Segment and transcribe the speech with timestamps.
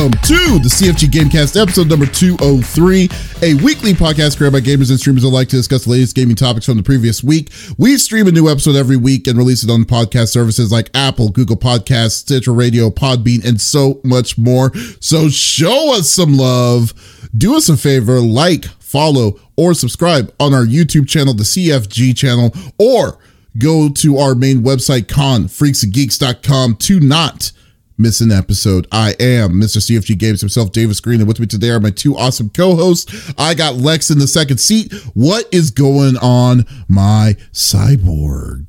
[0.00, 3.10] Welcome to the CFG Gamecast, episode number 203,
[3.42, 6.64] a weekly podcast created by gamers and streamers alike to discuss the latest gaming topics
[6.64, 7.50] from the previous week.
[7.76, 11.28] We stream a new episode every week and release it on podcast services like Apple,
[11.28, 14.74] Google Podcasts, Stitcher Radio, Podbean, and so much more.
[15.00, 16.94] So show us some love.
[17.36, 22.54] Do us a favor, like, follow, or subscribe on our YouTube channel, the CFG channel,
[22.78, 23.18] or
[23.58, 27.52] go to our main website, confreaksandgeeks.com to not
[28.00, 28.86] miss an episode.
[28.90, 29.78] I am Mr.
[29.78, 33.32] CFG Games himself, Davis Green, and with me today are my two awesome co-hosts.
[33.36, 34.92] I got Lex in the second seat.
[35.14, 38.66] What is going on, my cyborg?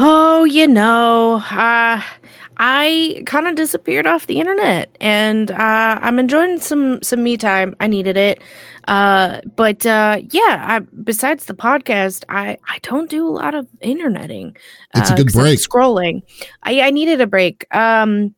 [0.00, 2.00] Oh, you know, uh,
[2.56, 7.74] I kind of disappeared off the internet, and uh, I'm enjoying some some me time.
[7.80, 8.40] I needed it,
[8.86, 10.64] uh, but uh, yeah.
[10.68, 14.56] I, besides the podcast, I I don't do a lot of interneting.
[14.94, 15.58] It's a uh, good break.
[15.58, 16.22] Scrolling,
[16.62, 17.66] I I needed a break.
[17.74, 18.36] Um,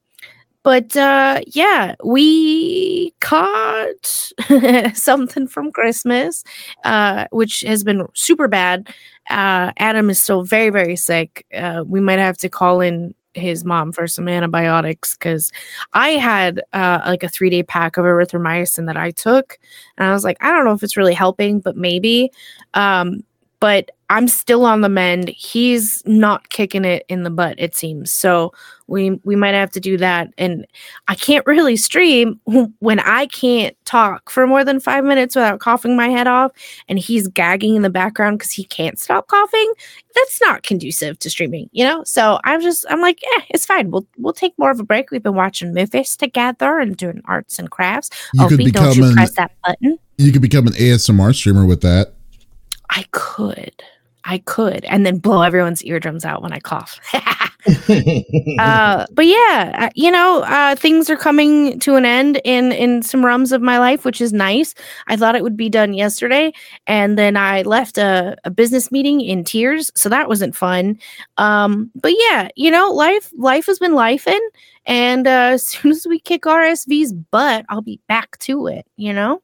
[0.62, 4.32] but uh, yeah, we caught
[4.94, 6.44] something from Christmas,
[6.84, 8.92] uh, which has been super bad.
[9.30, 11.46] Uh, Adam is still very very sick.
[11.54, 15.52] Uh, we might have to call in his mom for some antibiotics because
[15.92, 19.58] I had uh, like a three day pack of erythromycin that I took,
[19.96, 22.30] and I was like, I don't know if it's really helping, but maybe.
[22.74, 23.24] Um,
[23.60, 25.28] but I'm still on the mend.
[25.28, 28.10] He's not kicking it in the butt, it seems.
[28.10, 28.52] So
[28.90, 30.34] we we might have to do that.
[30.36, 30.66] And
[31.08, 32.40] I can't really stream
[32.80, 36.52] when I can't talk for more than five minutes without coughing my head off,
[36.88, 39.72] and he's gagging in the background because he can't stop coughing.
[40.14, 42.02] That's not conducive to streaming, you know.
[42.04, 43.90] So I'm just I'm like, yeah, it's fine.
[43.90, 45.10] We'll we'll take more of a break.
[45.10, 48.10] We've been watching movies together and doing arts and crafts.
[48.34, 49.98] You oh, could Opie, don't become you an press that button?
[50.18, 52.12] you could become an ASMR streamer with that.
[52.90, 53.82] I could.
[54.24, 54.84] I could.
[54.84, 57.00] And then blow everyone's eardrums out when I cough.
[58.58, 63.02] uh, but yeah, uh, you know, uh, things are coming to an end in in
[63.02, 64.74] some realms of my life, which is nice.
[65.08, 66.52] I thought it would be done yesterday,
[66.86, 70.98] and then I left a, a business meeting in tears, so that wasn't fun.
[71.36, 74.40] Um, but yeah, you know, life life has been lifing,
[74.86, 78.86] and uh, as soon as we kick RSV's butt, I'll be back to it.
[78.96, 79.42] You know.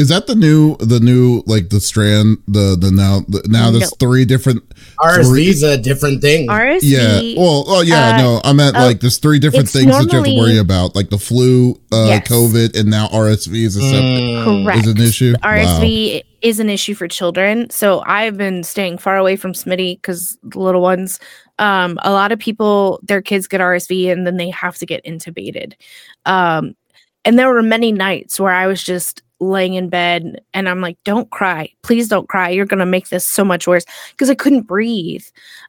[0.00, 3.92] Is that the new the new like the strand the the now the, now there's
[3.92, 3.96] No.
[4.00, 4.62] three different
[4.98, 6.48] RSV's a different thing.
[6.48, 6.80] RSV.
[6.82, 9.86] yeah well oh yeah uh, no I meant uh, like there's three different it's things
[9.92, 12.28] that you have to worry about like the flu uh Yes.
[12.28, 14.64] COVID and now RSV is a separate Mm.
[14.64, 14.86] Correct.
[14.86, 15.50] is an issue Wow.
[15.56, 17.68] RSV is an issue for children.
[17.68, 21.20] So I've been staying far away from Smitty because the little ones,
[21.58, 25.04] um, a lot of people, their kids get RSV and then they have to get
[25.04, 25.74] intubated.
[26.24, 26.74] Um,
[27.26, 30.98] and there were many nights where I was just laying in bed and I'm like,
[31.04, 31.72] don't cry.
[31.82, 32.50] Please don't cry.
[32.50, 33.84] You're gonna make this so much worse.
[34.10, 35.24] Because I couldn't breathe.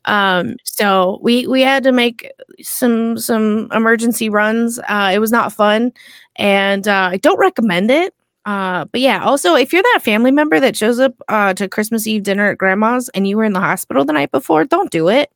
[0.05, 4.79] Um, so we we had to make some some emergency runs.
[4.79, 5.93] Uh, it was not fun.
[6.35, 8.13] And uh, I don't recommend it.
[8.45, 12.07] Uh, but yeah, also if you're that family member that shows up uh, to Christmas
[12.07, 15.09] Eve dinner at grandma's and you were in the hospital the night before, don't do
[15.09, 15.31] it.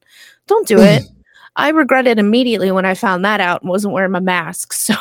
[0.48, 1.04] Don't do it.
[1.56, 4.74] I regretted immediately when I found that out and wasn't wearing my mask.
[4.86, 4.94] So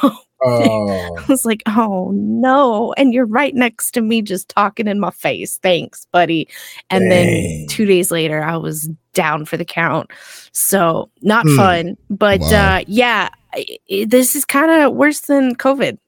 [0.45, 1.17] Oh.
[1.19, 2.93] I was like, oh no.
[2.97, 5.59] And you're right next to me just talking in my face.
[5.59, 6.49] Thanks, buddy.
[6.91, 10.11] And then two days later, I was down for the count.
[10.53, 11.57] So not Hmm.
[11.57, 11.97] fun.
[12.11, 12.77] But Wow.
[12.77, 15.99] uh, yeah, i- this is kind of worse than COVID.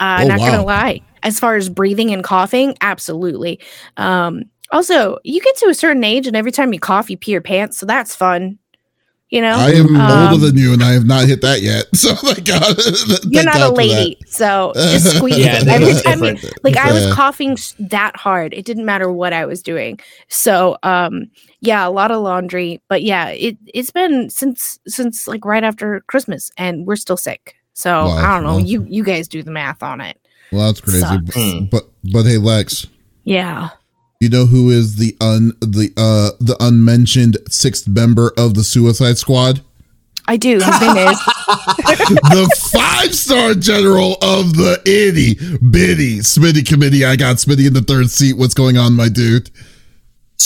[0.00, 0.50] Uh, Oh, not wow.
[0.50, 1.00] gonna lie.
[1.22, 3.60] As far as breathing and coughing, absolutely.
[3.96, 7.30] Um, also, you get to a certain age, and every time you cough, you pee
[7.32, 7.78] your pants.
[7.78, 8.58] So that's fun.
[9.32, 11.86] You know, I am Um, older than you and I have not hit that yet
[11.96, 12.76] so thank God
[13.32, 15.38] you're not God a lady, so just squeeze.
[15.38, 15.68] Yeah, it.
[15.68, 17.14] every time you like I was Yeah.
[17.14, 18.52] coughing that hard.
[18.52, 19.98] It didn't matter what I was doing.
[20.28, 21.30] So um
[21.62, 22.82] yeah, a lot of laundry.
[22.88, 27.54] But yeah, it it's been since since like right after Christmas and we're still sick.
[27.72, 28.56] So Wow, I don't know.
[28.58, 28.58] wow.
[28.58, 30.18] You you guys do the math on it.
[30.52, 31.34] well that's crazy Sucks.
[31.34, 31.64] Hmm.
[31.70, 32.86] but but hey Lex
[33.24, 33.70] Yeah.
[34.22, 39.18] You know who is the un the uh the unmentioned sixth member of the Suicide
[39.18, 39.62] Squad
[40.28, 40.54] I do.
[40.54, 41.18] His name is
[42.30, 47.04] the five star general of the itty bitty Smitty committee.
[47.04, 48.34] I got Smitty in the third seat.
[48.34, 49.50] What's going on, my dude?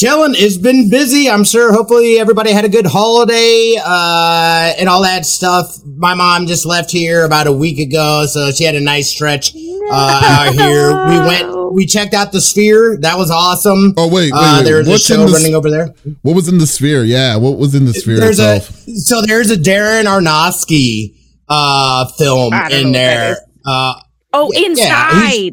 [0.01, 1.31] Chillin' has been busy.
[1.31, 5.75] I'm sure hopefully everybody had a good holiday, uh, and all that stuff.
[5.87, 9.55] My mom just left here about a week ago, so she had a nice stretch,
[9.91, 10.91] uh, out here.
[11.07, 12.99] We went, we checked out the sphere.
[13.01, 13.95] That was awesome.
[13.97, 14.65] Oh wait, wait, Uh, wait.
[14.65, 15.95] there's a What's in show the, running over there.
[16.23, 17.03] What was in the sphere?
[17.03, 18.79] Yeah, what was in the sphere There's a, itself?
[18.99, 21.15] so there's a Darren Aronofsky,
[21.49, 23.19] uh, film I don't know in there.
[23.19, 23.33] that there.
[23.33, 23.39] is.
[23.67, 23.95] Uh,
[24.39, 25.53] Oh, Yeah, inside.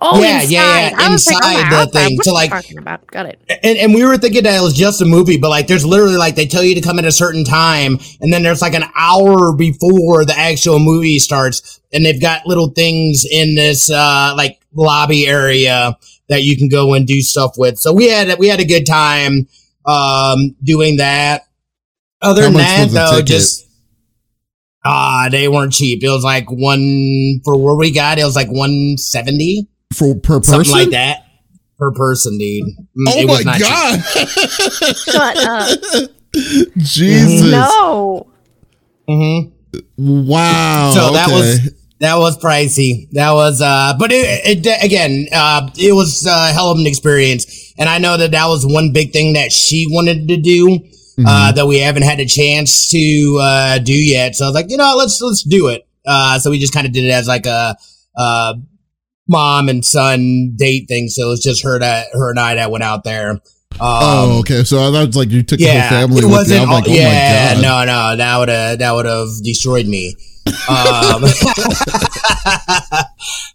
[0.00, 0.50] Oh, Yeah, inside.
[0.50, 2.16] yeah, yeah, I was like, oh, inside the thing.
[2.16, 3.06] What So, like- talking about?
[3.06, 3.40] Got it.
[3.62, 6.16] and, and we were thinking that it was just a movie, but like there's literally
[6.16, 8.84] like they tell you to come at a certain time, and then there's like an
[8.96, 14.60] hour before the actual movie starts, and they've got little things in this uh like
[14.74, 15.96] lobby area
[16.28, 17.78] that you can go and do stuff with.
[17.78, 19.46] So we had we had a good time
[19.86, 21.42] um doing that.
[22.20, 23.66] Other How than that, though, just
[24.84, 26.02] ah, they weren't cheap.
[26.02, 28.18] It was like one for where we got.
[28.18, 30.64] It was like one seventy, For per person?
[30.64, 31.26] something like that
[31.78, 32.64] per person, dude.
[32.64, 34.76] Mm, Oh it was my not cheap.
[34.78, 34.96] god.
[34.96, 36.10] Shut up.
[36.78, 37.50] Jesus.
[37.50, 38.26] No.
[39.08, 40.26] Mm-hmm.
[40.26, 40.92] Wow.
[40.94, 43.08] So that was that was pricey.
[43.12, 47.74] That was uh, but it, it again, uh, it was a hell of an experience,
[47.78, 50.80] and I know that that was one big thing that she wanted to do.
[51.18, 51.24] Mm-hmm.
[51.26, 54.34] Uh, that we haven't had a chance to uh, do yet.
[54.34, 55.88] So I was like, you know, let's let's do it.
[56.06, 57.74] Uh, so we just kind of did it as like a
[58.14, 58.52] uh,
[59.28, 61.08] mom and son date thing.
[61.08, 63.40] So it was just her that her and I that went out there.
[63.78, 64.64] Um, oh, okay.
[64.64, 66.30] So I thought was like you took yeah, the whole family it with you.
[66.30, 66.70] wasn't.
[66.70, 67.62] Like, oh yeah, my god.
[67.62, 70.16] no, no, that would have that would have destroyed me.
[70.68, 71.24] um,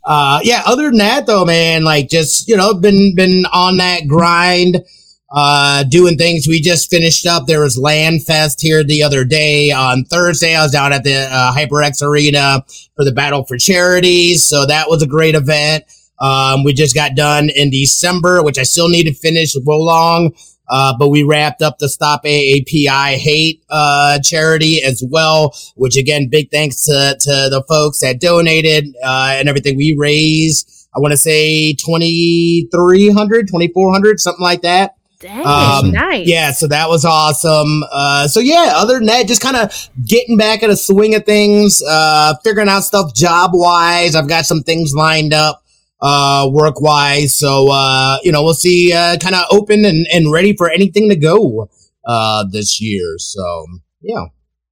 [0.05, 0.61] uh, yeah.
[0.65, 4.83] Other than that, though, man, like just you know, been been on that grind,
[5.31, 6.45] uh, doing things.
[6.47, 7.47] We just finished up.
[7.47, 10.55] There was LAN Fest here the other day on Thursday.
[10.55, 14.89] I was down at the uh, HyperX Arena for the Battle for Charities, so that
[14.89, 15.85] was a great event.
[16.19, 20.31] Um, we just got done in December, which I still need to finish Wolong.
[20.69, 26.29] Uh, but we wrapped up the Stop AAPI Hate uh, charity as well, which again,
[26.31, 30.87] big thanks to, to the folks that donated uh, and everything we raised.
[30.95, 34.95] I want to say 2,300, 2,400, something like that.
[35.21, 36.27] Dang, Um, nice.
[36.27, 37.83] Yeah, so that was awesome.
[37.91, 41.25] Uh, so yeah, other than that, just kind of getting back in a swing of
[41.25, 44.15] things, uh, figuring out stuff job wise.
[44.15, 45.63] I've got some things lined up,
[46.01, 47.37] uh, work wise.
[47.37, 51.07] So, uh, you know, we'll see, uh, kind of open and, and ready for anything
[51.09, 51.69] to go,
[52.05, 53.15] uh, this year.
[53.19, 53.65] So
[54.01, 54.25] yeah.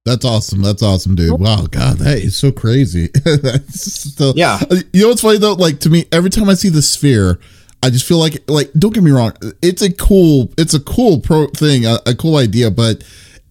[0.04, 0.62] That's awesome.
[0.62, 1.38] That's awesome, dude.
[1.38, 3.10] Wow, God, that is so crazy.
[3.24, 4.58] That's still, Yeah.
[4.92, 5.52] You know what's funny though?
[5.52, 7.38] Like to me, every time I see the sphere,
[7.82, 9.32] I just feel like like don't get me wrong,
[9.62, 13.02] it's a cool it's a cool pro thing, a, a cool idea, but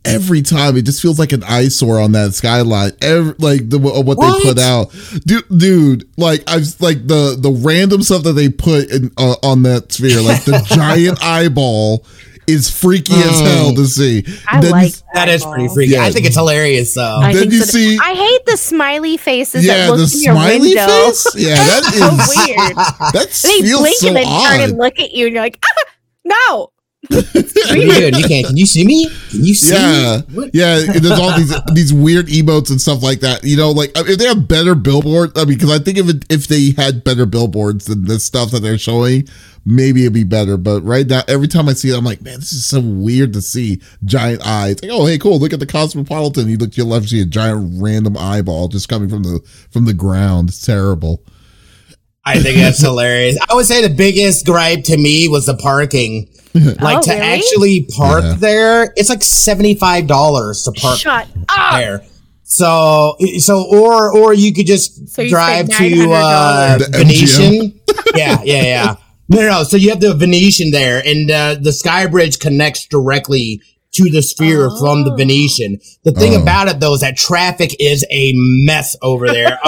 [0.06, 2.92] every time it just feels like an eyesore on that skyline.
[3.02, 4.38] Every like the what, What?
[4.44, 4.92] they put out,
[5.26, 5.44] dude.
[5.56, 9.92] Dude, like I've like the the random stuff that they put in uh, on that
[9.92, 12.06] sphere, like the giant eyeball.
[12.50, 13.46] Is freaky as Mm.
[13.56, 14.24] hell to see.
[14.48, 15.94] I Then you like That is pretty freaky.
[15.94, 16.04] Yeah.
[16.04, 17.20] I think it's hilarious though.
[17.22, 17.66] I Then you so.
[17.78, 20.88] see- I hate the smiley faces yeah, that look the in your smiley window.
[20.88, 21.28] face.
[21.36, 22.76] Yeah, that so is weird.
[23.14, 25.64] that They feels blink so and then turn and look at you, and you're like,
[25.64, 25.92] ah,
[26.26, 26.72] no.
[27.12, 28.48] Are you can't.
[28.48, 29.08] Can you see me?
[29.30, 30.50] Can you see Yeah, me?
[30.54, 30.80] Yeah.
[30.80, 33.44] There's all these these weird emotes and stuff like that.
[33.44, 35.34] You know, like if they have better billboards.
[35.36, 38.52] I mean, because I think if it, if they had better billboards than the stuff
[38.52, 39.28] that they're showing,
[39.66, 40.58] maybe it'd be better.
[40.58, 43.32] But right now, every time I see it, I'm like, man, this is so weird
[43.34, 44.82] to see giant eyes.
[44.82, 45.40] Like, oh, hey, cool.
[45.40, 46.50] Look at the Cosmopolitan.
[46.50, 49.40] You look to your left, see a giant random eyeball just coming from the
[49.72, 50.50] from the ground.
[50.50, 51.24] It's terrible.
[52.30, 53.38] I think that's hilarious.
[53.50, 56.30] I would say the biggest gripe to me was the parking.
[56.56, 57.22] Like Oh, to really?
[57.22, 58.34] actually park Yeah.
[58.40, 61.74] there, it's like seventy five dollars to park Shut up.
[61.80, 62.02] there.
[62.44, 67.80] So, so or or you could just So you drive to uh, Venetian.
[68.16, 68.96] yeah, yeah, yeah.
[69.30, 69.64] No, no, no.
[69.64, 73.62] So you have the Venetian there, and uh, the Sky Bridge connects directly
[73.94, 75.16] to the sphere from the Oh.
[75.16, 75.80] Venetian.
[76.04, 76.42] The thing Oh.
[76.42, 78.34] about it though is that traffic is a
[78.66, 79.60] mess over there.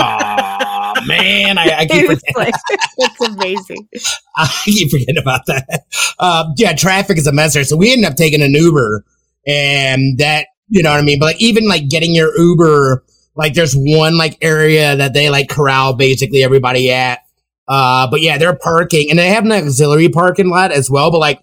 [0.98, 2.54] Oh man, I, I keep It's like,
[2.98, 3.88] it's amazing.
[4.38, 5.86] I keep forgetting about that.
[6.20, 7.64] Um, yeah, traffic is a mess there.
[7.64, 9.04] So we ended up taking an Uber
[9.48, 11.20] and that, you know what I mean?
[11.20, 13.04] But like, even like getting your Uber,
[13.36, 17.20] like there's one like area that they like corral basically everybody at.
[17.68, 21.12] Uh, but yeah, they're parking and they have an auxiliary parking lot as well.
[21.12, 21.42] But like,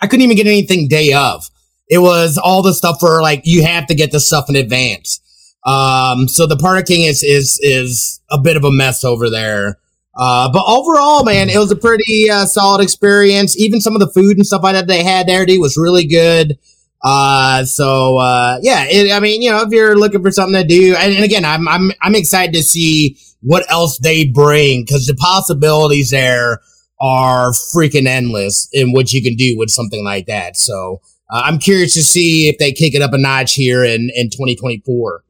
[0.00, 1.48] I couldn't even get anything day of.
[1.88, 5.20] It was all the stuff for like, you have to get the stuff in advance.
[5.64, 9.78] Um, so the parking is, is, is a bit of a mess over there.
[10.16, 13.58] Uh, but overall, man, it was a pretty uh, solid experience.
[13.58, 16.06] Even some of the food and stuff like that they had there, dude, was really
[16.06, 16.58] good.
[17.02, 20.66] Uh, so uh, yeah, it, I mean, you know, if you're looking for something to
[20.66, 25.06] do, and, and again, I'm I'm I'm excited to see what else they bring because
[25.06, 26.60] the possibilities there
[27.00, 30.58] are freaking endless in what you can do with something like that.
[30.58, 31.00] So
[31.30, 34.28] uh, I'm curious to see if they kick it up a notch here in in
[34.28, 35.24] 2024.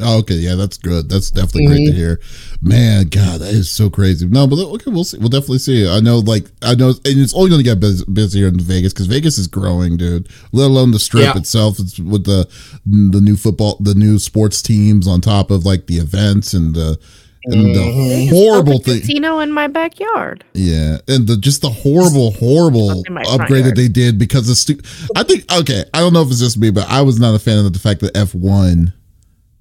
[0.00, 1.08] Oh, okay, yeah, that's good.
[1.08, 1.96] That's definitely great to Mhm.
[1.96, 2.20] hear.
[2.60, 4.26] Man, God, that is so crazy.
[4.26, 5.18] No, but okay, we'll see.
[5.18, 5.88] We'll definitely see.
[5.88, 8.92] I know, like, I know, and it's only going to get bus- busier in Vegas
[8.92, 10.28] because Vegas is growing, dude.
[10.50, 11.36] Let alone the strip Yeah.
[11.38, 11.78] itself.
[11.78, 12.48] It's with the
[12.84, 16.98] the new football, the new sports teams on top of like the events and the
[17.46, 18.30] and the Mhm.
[18.30, 19.00] horrible Built a thing.
[19.02, 20.42] Casino in my backyard.
[20.54, 24.48] Yeah, and the just the horrible, horrible in my front upgrade that they did because
[24.48, 24.80] the stu-
[25.14, 27.38] I think okay, I don't know if it's just me, but I was not a
[27.38, 28.92] fan of the fact that F one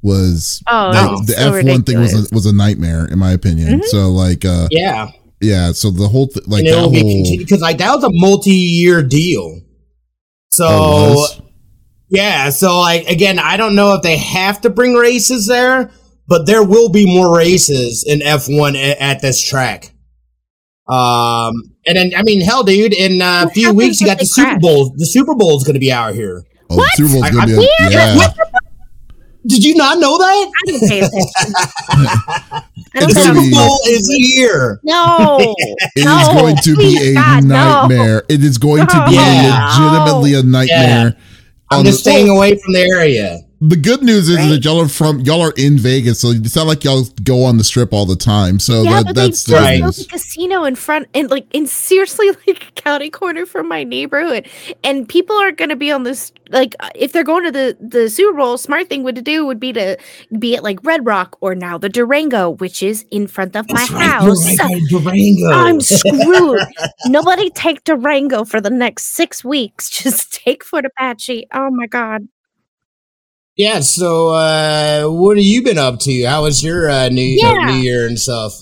[0.03, 1.22] was Oh, No.
[1.25, 3.79] the so F one thing was a, was a nightmare in my opinion.
[3.79, 3.86] Mhm.
[3.86, 5.10] So like, uh, Yeah,
[5.41, 6.91] yeah, so the whole th- like that whole
[7.38, 9.62] because like that was a multi-year deal.
[10.51, 11.27] So Oh,
[12.10, 15.89] yeah, so like again, I don't know if they have to bring races there,
[16.27, 19.93] but there will be more races in F1 a- at this track.
[20.88, 21.53] Um,
[21.88, 24.24] and then I mean, hell, dude, in uh, a What few weeks you got the
[24.25, 24.60] they Super?
[24.60, 24.93] Bowl.
[24.98, 26.43] The Super Bowl is going to be out here.
[26.69, 28.15] oh, the Super Bowl's gonna I- be a, yeah.
[28.17, 28.38] What?
[29.47, 30.25] Did you not know that?
[30.25, 32.63] I didn't pay attention.
[32.95, 33.41] It's don't The gonna know.
[33.41, 34.79] Super be- Bowl is here.
[34.83, 35.38] No,
[35.95, 37.55] It is no, going to be a God, no.
[37.55, 38.23] nightmare.
[38.29, 39.71] It is going to be Yeah.
[39.75, 41.15] legitimately a nightmare.
[41.71, 43.39] I'm just the- staying away from the area.
[43.65, 44.50] The good news is Right.
[44.50, 47.58] that y'all are from y'all are in Vegas, so it's not like y'all go on
[47.58, 48.60] the strip all the time.
[48.60, 49.79] So yeah, that, but that's they the Right.
[49.82, 53.86] built a casino in front and like in seriously like a county corner from my
[53.86, 54.50] neighborhood,
[54.84, 58.10] and people are gonna be on this like uh, if they're going to the the
[58.10, 58.58] Super Bowl.
[58.58, 59.98] Smart thing would to do would be to
[60.38, 63.88] be at like Red Rock or now the Durango, which is in front of my
[63.93, 64.46] right, house.
[64.58, 65.51] you're right, Durango.
[65.51, 66.60] I'm screwed.
[67.05, 69.89] Nobody take Durango for the next six weeks.
[70.03, 71.48] Just take Fort Apache.
[71.53, 72.27] Oh my god.
[73.55, 76.24] Yeah, so uh what have you been up to?
[76.25, 77.65] How was your uh new, Yeah.
[77.67, 78.53] new year and stuff?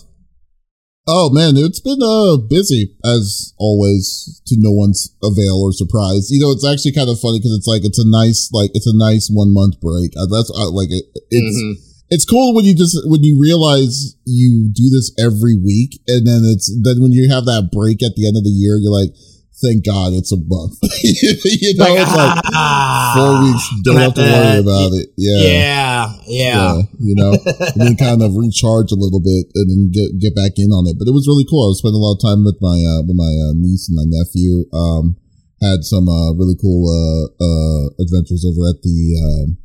[1.08, 6.30] Oh man, it's been uh busy as always to no one's avail or surprise.
[6.30, 8.88] You know, it's actually kind of funny because it's like it's a nice like it's
[8.88, 10.12] a nice one month break.
[10.20, 11.74] Uh, that's uh, like it, it's Mhm.
[12.10, 16.42] it's cool when you just when you realize you do this every week and then
[16.52, 19.16] it's then when you have that break at the end of the year, you're like,
[19.62, 20.78] thank God it's a month.
[21.06, 23.66] you know, it's like ah, four weeks.
[23.86, 25.14] Don't have to worry about it.
[25.16, 26.02] Yeah, yeah.
[26.26, 27.32] yeah, you know,
[27.72, 30.90] and then kind of recharge a little bit and then get get back in on
[30.90, 30.98] it.
[30.98, 31.66] But it was really cool.
[31.66, 33.96] I was spending a lot of time with my uh, with my uh, niece and
[33.96, 34.66] my nephew.
[34.74, 35.22] Um,
[35.62, 39.62] had some uh, really cool uh, uh, adventures over at the um,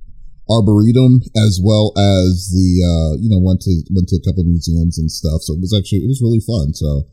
[0.48, 4.52] arboretum as well as the uh, you know went to went to a couple of
[4.52, 5.42] museums and stuff.
[5.42, 6.74] So it was actually it was really fun.
[6.76, 7.08] So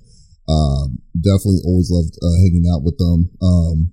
[0.50, 3.30] um, definitely always loved uh, hanging out with them.
[3.42, 3.92] Um,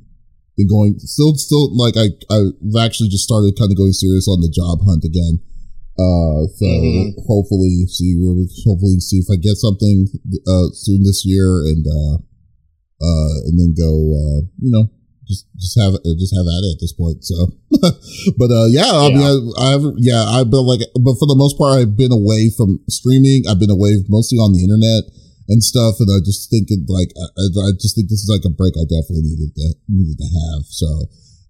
[0.56, 4.40] been going still still like I I've actually just started kind of going serious on
[4.44, 5.40] the job hunt again.
[5.98, 7.12] Uh, so Mhm.
[7.28, 10.08] hopefully see where we hopefully see if I get something
[10.48, 12.16] uh soon this year and uh
[13.00, 14.88] uh and then go uh you know
[15.28, 17.22] just just have uh, just have at it at this point.
[17.24, 17.36] So,
[18.36, 21.36] but uh yeah, I mean I, I haven't yeah I've been like but for the
[21.38, 23.44] most part I've been away from streaming.
[23.48, 25.04] I've been away mostly on the internet
[25.50, 28.30] and stuff, and I just think it like I, I I just think this is
[28.32, 30.64] like a break I definitely needed to needed to have.
[30.70, 30.88] So.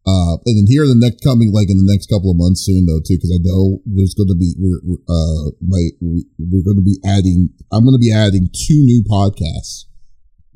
[0.08, 2.64] Uh, and then here in the next coming, like in the next couple of months
[2.64, 6.24] soon though, too, because I know there's going to be, we're, we're, uh, my, we-
[6.40, 9.84] we're going to be adding, I'm going to be adding two new podcasts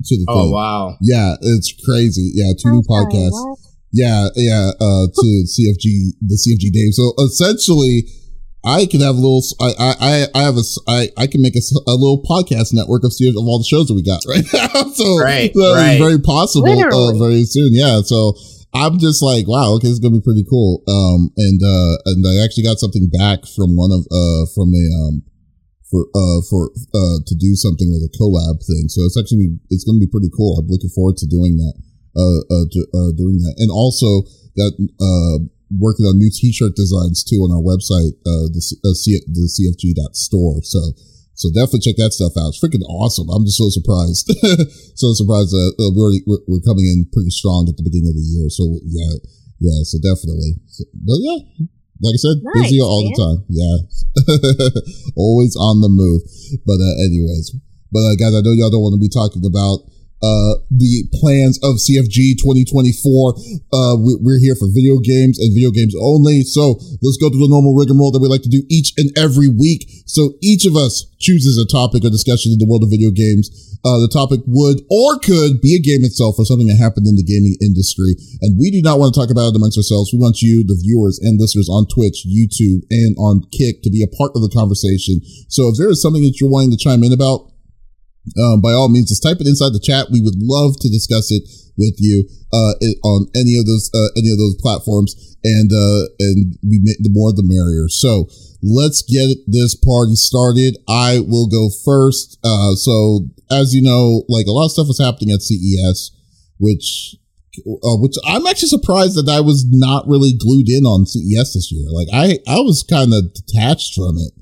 [0.09, 0.51] to the Oh thing.
[0.51, 0.97] wow.
[0.99, 2.33] Yeah, it's crazy.
[2.33, 3.37] Yeah, two new podcasts.
[3.93, 6.97] Yeah, yeah, uh, to CFG, the CFG Dave.
[6.97, 8.09] So essentially,
[8.65, 11.41] I can have a little, I, I, I- I have a, s- I, I can
[11.41, 14.25] make a, a little podcast network of, CF of all the shows that we got
[14.27, 14.89] right now.
[14.91, 15.99] so Right, that is right.
[16.01, 17.71] very possible, uh, very soon.
[17.77, 18.01] Yeah.
[18.01, 18.33] So
[18.73, 20.81] I'm just like, wow, okay, it's going to be pretty cool.
[20.89, 24.83] Um, and, uh, and I actually got something back from one of, uh, from a,
[24.99, 25.23] um,
[25.87, 28.89] for, uh, for, uh, to do something like a collab thing.
[28.89, 30.57] So it's actually, it's going to be pretty cool.
[30.59, 31.75] I'm looking forward to doing that
[32.17, 34.23] uh, uh, do, uh, doing that, and also
[34.55, 34.71] that
[35.03, 35.43] uh,
[35.73, 39.45] working on new T-shirt designs too on our website, uh, the C- uh, C- the
[39.49, 40.61] CFG.store.
[40.63, 40.79] So,
[41.33, 42.53] so definitely check that stuff out.
[42.53, 43.27] It's freaking awesome.
[43.29, 44.29] I'm just so surprised,
[44.95, 48.17] so surprised that uh, we're, we're we're coming in pretty strong at the beginning of
[48.17, 48.47] the year.
[48.49, 49.13] So yeah,
[49.59, 49.79] yeah.
[49.83, 51.39] So definitely, so, but yeah.
[52.03, 53.39] Like I said, busy Nice, all the time.
[53.47, 53.75] Yeah,
[55.15, 56.27] always on the move.
[56.67, 57.55] But uh, anyways,
[57.87, 59.87] but uh, guys, I know y'all don't want to be talking about
[60.23, 63.35] uh, the plans of CFG 2024.
[63.71, 66.41] Uh, we, we're here for video games and video games only.
[66.41, 69.47] So let's go through the normal rigmarole that we like to do each and every
[69.47, 69.85] week.
[70.05, 73.51] So each of us chooses a topic or discussion in the world of video games.
[73.85, 77.13] Uh, the topic would or could be a game itself or something that happened in
[77.13, 78.17] the gaming industry.
[78.41, 80.09] And we do not want to talk about it amongst ourselves.
[80.09, 84.01] We want you, the viewers and listeners on Twitch, YouTube, and on Kick to be
[84.01, 85.21] a part of the conversation.
[85.53, 87.53] So if there is something that you're wanting to chime in about,
[88.37, 90.09] um, by all means, just type it inside the chat.
[90.11, 91.43] We would love to discuss it
[91.77, 96.57] with you uh, on any of those uh, any of those platforms, and uh, and
[96.63, 97.87] we the more the merrier.
[97.89, 98.27] So
[98.63, 100.77] let's get this party started.
[100.89, 102.39] I will go first.
[102.43, 106.11] Uh, so as you know, like a lot of stuff was happening at CES,
[106.59, 107.15] which
[107.61, 111.71] uh, which I'm actually surprised that I was not really glued in on CES this
[111.71, 111.87] year.
[111.91, 114.33] Like I I was kind of detached from it.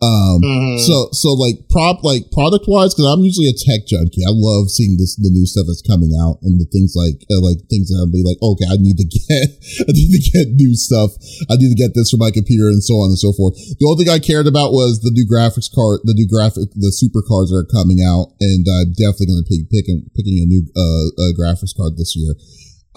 [0.00, 0.80] Um, mm-hmm.
[0.88, 4.24] so, so like prop, like product wise, cause I'm usually a tech junkie.
[4.24, 7.44] I love seeing this, the new stuff that's coming out and the things like, uh,
[7.44, 10.56] like things that I'll be like, okay, I need to get, I need to get
[10.56, 11.12] new stuff.
[11.52, 13.60] I need to get this for my computer and so on and so forth.
[13.76, 16.96] The only thing I cared about was the new graphics card, the new graphic, the
[16.96, 18.32] super cards that are coming out.
[18.40, 22.16] And I'm definitely going to pick, picking, picking a new, uh, uh, graphics card this
[22.16, 22.32] year.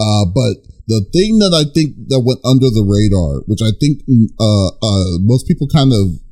[0.00, 4.08] Uh, but the thing that I think that went under the radar, which I think,
[4.40, 6.23] uh, uh, most people kind of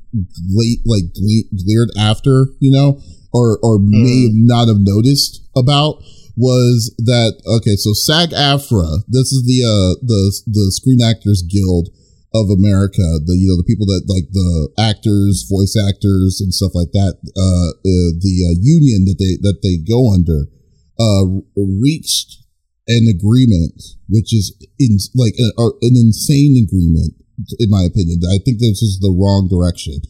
[0.48, 3.00] late, like glared after, you know,
[3.32, 3.88] or or mm.
[3.90, 6.02] may not have noticed about
[6.36, 7.76] was that okay?
[7.76, 11.88] So SAG-AFTRA, this is the uh the the Screen Actors Guild
[12.34, 16.72] of America, the you know the people that like the actors, voice actors, and stuff
[16.74, 17.20] like that.
[17.36, 20.48] Uh, uh the uh, union that they that they go under,
[20.96, 22.40] uh, reached
[22.88, 23.76] an agreement,
[24.08, 27.21] which is in like a, a, an insane agreement
[27.58, 28.20] in my opinion.
[28.28, 30.00] I think this is the wrong direction.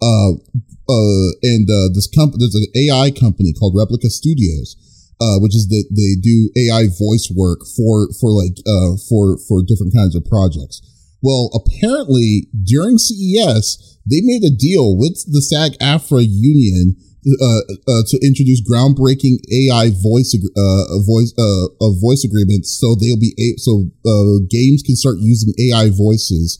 [0.00, 0.40] Uh,
[0.88, 4.74] uh, and uh, this company, there's an AI company called Replica Studios,
[5.20, 9.62] uh, which is that they do AI voice work for for like uh, for for
[9.62, 10.80] different kinds of projects.
[11.22, 18.16] Well, apparently during CES, they made a deal with the SAG-AFTRA union uh, uh, to
[18.24, 24.40] introduce groundbreaking AI voice uh, voice uh, voice agreements, so they'll be a- so uh,
[24.48, 26.56] games can start using AI voices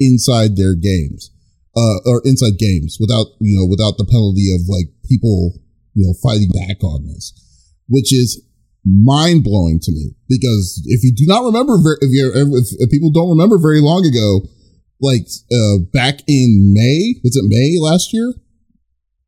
[0.00, 1.30] inside their games
[1.76, 5.54] uh, or inside games without you know without the penalty of like people
[5.94, 7.32] you know fighting back on this,
[7.88, 8.42] which is
[8.84, 13.12] mind blowing to me because if you do not remember if you if, if people
[13.12, 14.48] don't remember very long ago,
[15.00, 18.34] like uh, back in May was it May last year?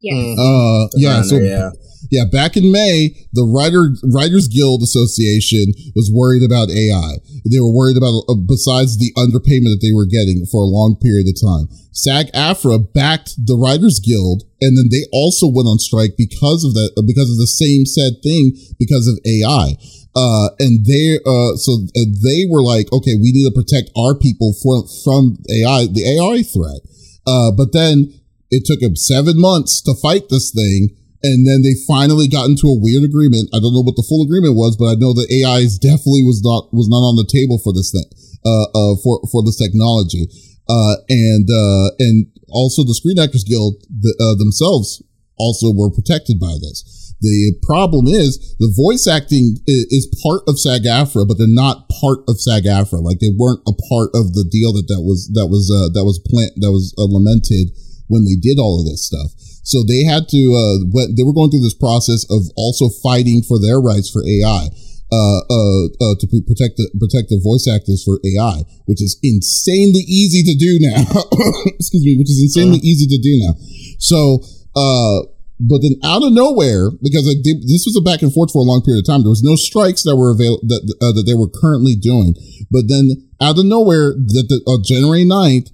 [0.00, 0.35] Yeah.
[0.35, 1.23] Uh, yeah.
[1.23, 1.71] So yeah.
[2.12, 7.25] Yeah, back in May, the Writer Writers Guild Association was worried about AI.
[7.49, 11.00] They were worried about uh, besides the underpayment that they were getting for a long
[11.00, 11.73] period of time.
[11.97, 16.92] SAG-AFTRA backed the Writers Guild, and then they also went on strike because of that,
[17.00, 19.81] uh, because of the same said thing, because of AI.
[20.12, 24.53] Uh, and they, uh, so they were like, okay, we need to protect our people
[24.61, 26.85] from, from AI, the AI threat.
[27.25, 28.12] Uh, but then
[28.53, 32.66] it took them seven months to fight this thing and then they finally got into
[32.66, 33.48] a weird agreement.
[33.54, 36.42] I don't know what the full agreement was, but I know the AIs definitely was
[36.42, 38.06] not was not on the table for this thing,
[38.44, 40.26] uh, uh, for for this technology,
[40.68, 45.02] uh, and uh, and also the Screen Actors Guild the, uh, themselves
[45.38, 47.02] also were protected by this.
[47.22, 52.42] The problem is the voice acting is, part of SAG-AFTRA, but they're not part of
[52.42, 52.98] SAG-AFTRA.
[52.98, 56.02] Like they weren't a part of the deal that that was that was uh, that
[56.02, 57.70] was plant that was uh, lamented
[58.11, 59.30] when they did all of this stuff.
[59.62, 63.59] So they had to, uh, they were going through this process of also fighting for
[63.59, 64.68] their rights for AI.
[65.12, 70.01] Uh, uh, uh, to protect the protect the voice actors for AI, which is insanely
[70.09, 71.05] easy to do now.
[71.77, 72.96] Excuse me, which is insanely uh-huh.
[72.96, 73.53] easy to do now.
[74.01, 74.40] So,
[74.72, 75.29] uh,
[75.61, 78.64] but then out of nowhere, because did, this was a back and forth for a
[78.64, 81.37] long period of time, there was no strikes that were available that uh, that they
[81.37, 82.33] were currently doing.
[82.72, 85.68] But then out of nowhere, that the, uh, January 9th,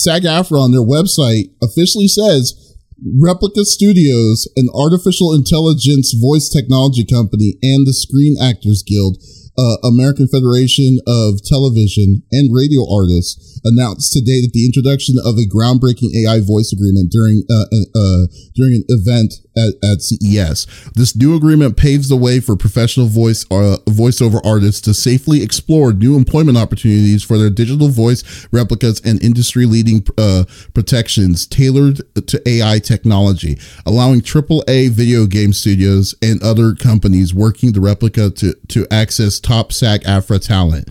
[0.00, 2.56] SAG-AFTRA on their website officially says
[3.02, 9.18] Replica Studios, an artificial intelligence voice technology company, and the Screen Actors Guild
[9.58, 15.46] uh, American Federation of Television and Radio Artists announced today that the introduction of a
[15.48, 20.66] groundbreaking AI voice agreement during uh, uh, during an event at, at, CES.
[20.94, 25.92] This new agreement paves the way for professional voice uh, voiceover artists to safely explore
[25.92, 30.44] new employment opportunities for their digital voice replicas and industry leading uh,
[30.74, 37.80] protections tailored to AI technology, allowing AAA video game studios and other companies working the
[37.80, 40.88] replica to to access top SAG-AFTRA talent.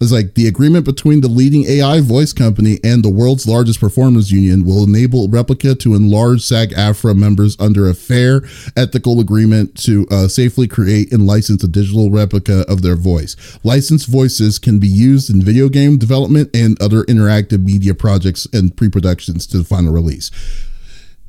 [0.00, 4.32] It's like the agreement between the leading AI voice company and the world's largest performers
[4.32, 8.42] union will enable Replica to enlarge SAG-AFTRA members under a fair,
[8.76, 13.36] ethical agreement to uh, safely create and license a digital replica of their voice.
[13.62, 18.74] Licensed voices can be used in video game development and other interactive media projects and
[18.74, 20.30] pre-productions to the final release.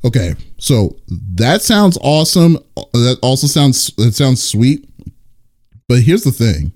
[0.04, 2.58] Okay, so that sounds awesome.
[2.92, 4.88] That also sounds that sounds sweet.
[5.88, 6.72] But here's the thing.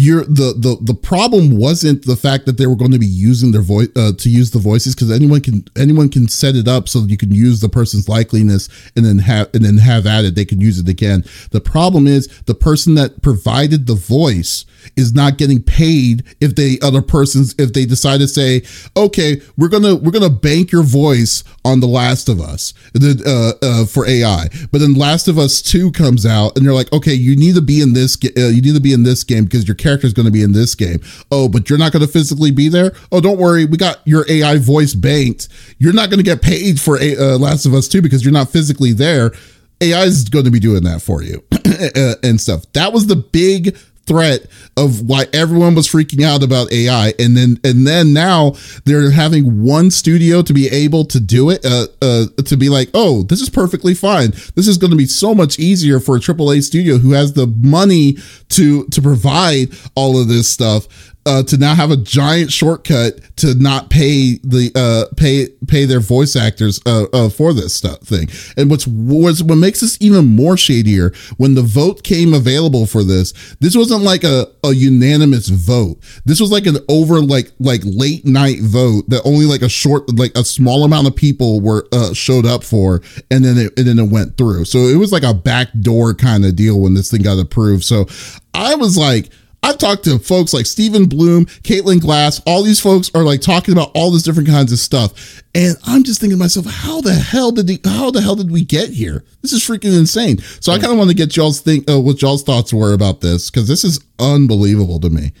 [0.00, 3.50] You're the, the the problem wasn't the fact that they were going to be using
[3.50, 6.88] their voice uh, to use the voices because anyone can anyone can set it up
[6.88, 10.24] so that you can use the person's likeliness and then have and then have at
[10.24, 11.24] it they can use it again.
[11.50, 14.64] The problem is the person that provided the voice
[14.96, 18.62] is not getting paid if they other persons if they decide to say
[18.96, 23.84] okay we're gonna we're gonna bank your voice on the last of us uh, uh,
[23.86, 27.36] for ai but then last of us 2 comes out and they're like okay you
[27.36, 29.74] need to be in this uh, you need to be in this game because your
[29.74, 31.00] character is going to be in this game.
[31.30, 32.92] Oh, but you're not going to physically be there.
[33.12, 35.48] Oh, don't worry, we got your AI voice banked.
[35.78, 38.50] You're not going to get paid for uh, Last of Us 2 because you're not
[38.50, 39.32] physically there.
[39.80, 41.44] AI is going to be doing that for you
[41.96, 42.64] uh, and stuff.
[42.72, 43.76] That was the big
[44.08, 49.10] threat of why everyone was freaking out about AI, and then and then now they're
[49.10, 53.22] having one studio to be able to do it, uh, uh, to be like, oh,
[53.24, 54.30] this is perfectly fine.
[54.54, 57.46] This is going to be so much easier for a AAA studio who has the
[57.46, 58.16] money
[58.50, 60.88] to to provide all of this stuff
[61.28, 66.00] uh, to now have a giant shortcut to not pay the uh, pay pay their
[66.00, 68.28] voice actors uh, uh, for this stuff thing.
[68.56, 73.04] And what's was what makes this even more shadier when the vote came available for
[73.04, 73.32] this.
[73.60, 75.98] This wasn't like a, a unanimous vote.
[76.24, 80.08] This was like an over like like late night vote that only like a short
[80.18, 83.86] like a small amount of people were uh, showed up for, and then it and
[83.86, 84.64] then it went through.
[84.64, 87.84] So it was like a backdoor kind of deal when this thing got approved.
[87.84, 88.06] So
[88.54, 89.28] I was like
[89.62, 93.72] I've talked to folks like Stephen Blum, Caitlin Glass, all these folks are like talking
[93.72, 95.42] about all this different kinds of stuff.
[95.54, 98.50] And I'm just thinking to myself, how the hell did the, how the hell did
[98.50, 99.24] we get here?
[99.42, 100.38] This is freaking insane.
[100.60, 103.20] So I kind of want to get y'all's think uh, what y'all's thoughts were about
[103.20, 105.32] this because this is unbelievable to me.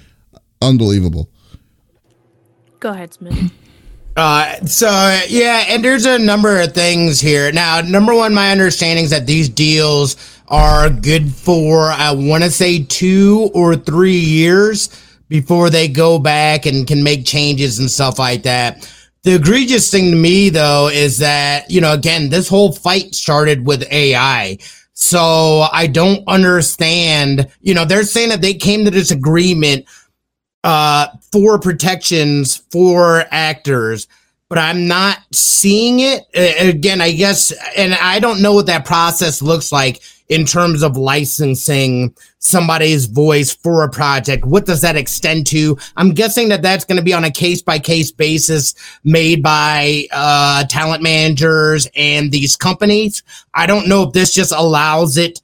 [0.60, 1.30] Unbelievable.
[2.80, 3.52] Go ahead, Smith.
[4.18, 4.88] Uh, so
[5.28, 7.52] yeah, and there's a number of things here.
[7.52, 10.16] Now, number one, my understanding is that these deals
[10.48, 14.88] are good for, I want to say two or three years
[15.28, 18.92] before they go back and can make changes and stuff like that.
[19.22, 23.68] The egregious thing to me though is that, you know, again, this whole fight started
[23.68, 24.58] with AI.
[24.94, 29.86] So I don't understand, you know, they're saying that they came to this agreement,
[30.64, 34.06] uh, for protections for actors
[34.48, 36.26] but I'm not seeing it.
[36.34, 40.96] Again, I guess, and I don't know what that process looks like in terms of
[40.96, 44.44] licensing somebody's voice for a project?
[44.44, 45.78] What does that extend to?
[45.96, 50.06] I'm guessing that that's going to be on a case by case basis made by
[50.12, 53.22] uh, talent managers and these companies.
[53.54, 55.40] I don't know if this just allows it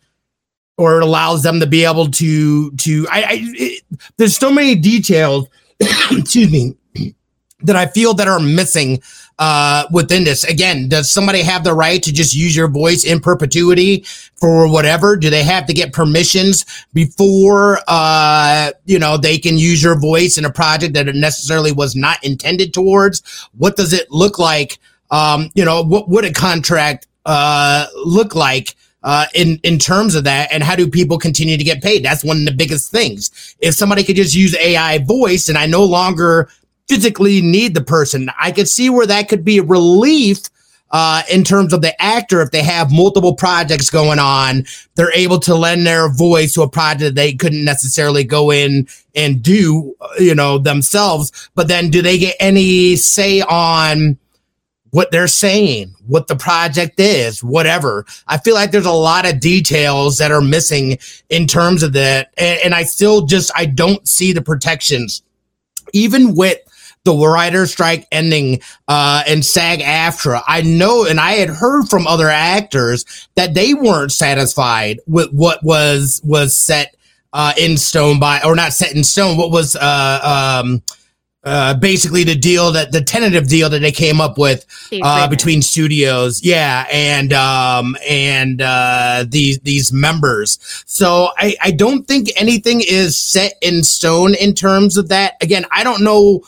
[0.76, 3.06] or it allows them to be able to to.
[3.10, 3.82] I, I it,
[4.16, 5.48] there's so many details.
[6.10, 6.76] excuse me
[7.60, 9.00] that I feel that are missing
[9.38, 10.44] uh, within this.
[10.44, 14.04] Again, does somebody have the right to just use your voice in perpetuity
[14.36, 15.16] for whatever?
[15.16, 20.38] Do they have to get permissions before, uh, you know, they can use your voice
[20.38, 23.48] in a project that it necessarily was not intended towards?
[23.56, 24.78] What does it look like?
[25.10, 28.76] Um, you know, what would a contract uh, look like?
[29.04, 32.02] Uh, in in terms of that, and how do people continue to get paid?
[32.02, 33.54] That's one of the biggest things.
[33.60, 36.48] If somebody could just use AI voice, and I no longer
[36.88, 38.30] physically need the person.
[38.38, 40.40] I could see where that could be a relief
[40.90, 44.64] uh, in terms of the actor if they have multiple projects going on.
[44.94, 49.42] They're able to lend their voice to a project they couldn't necessarily go in and
[49.42, 51.50] do, you know, themselves.
[51.54, 54.18] But then, do they get any say on?
[54.94, 58.06] What they're saying, what the project is, whatever.
[58.28, 60.98] I feel like there's a lot of details that are missing
[61.30, 62.32] in terms of that.
[62.38, 65.24] And, and I still just, I don't see the protections,
[65.92, 66.58] even with
[67.02, 70.42] the writer strike ending uh, and SAG AFTRA.
[70.46, 73.04] I know, and I had heard from other actors
[73.34, 76.94] that they weren't satisfied with what was was set
[77.32, 79.36] uh, in stone by, or not set in stone.
[79.38, 80.84] What was uh, um,
[81.44, 84.64] uh, basically the deal that the tentative deal that they came up with
[85.02, 90.58] uh, between studios, yeah, and um, and uh, these these members.
[90.86, 95.34] So I I don't think anything is set in stone in terms of that.
[95.42, 96.42] Again, I don't know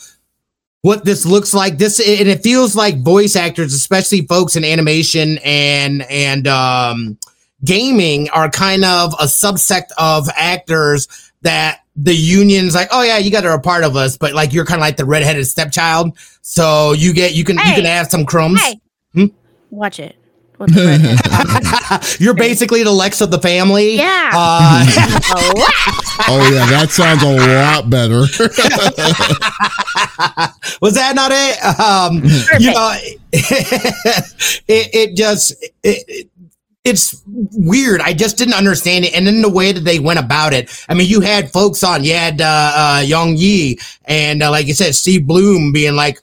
[0.80, 1.78] what this looks like.
[1.78, 7.18] This and it feels like voice actors, especially folks in animation and and um,
[7.64, 13.30] gaming, are kind of a subsect of actors that the union's like, oh yeah, you
[13.30, 16.16] guys are a part of us, but like you're kind of like the redheaded stepchild,
[16.42, 18.60] so you get you can hey, you can have some crumbs.
[18.60, 18.80] Hey.
[19.14, 19.26] Hmm?
[19.70, 20.16] Watch it.
[22.18, 23.96] You're basically the Lex of the family.
[23.96, 24.30] Yeah.
[24.32, 24.86] Uh,
[26.28, 28.20] oh yeah, that sounds a lot better.
[30.80, 31.62] Was that not it?
[31.78, 32.24] Um,
[32.58, 32.96] you know,
[33.32, 36.30] it, it just it,
[36.86, 38.00] it's weird.
[38.00, 40.70] I just didn't understand it, and then the way that they went about it.
[40.88, 42.04] I mean, you had folks on.
[42.04, 46.20] You had uh, uh, Yong Yea, and uh, like you said, Steve Blum being like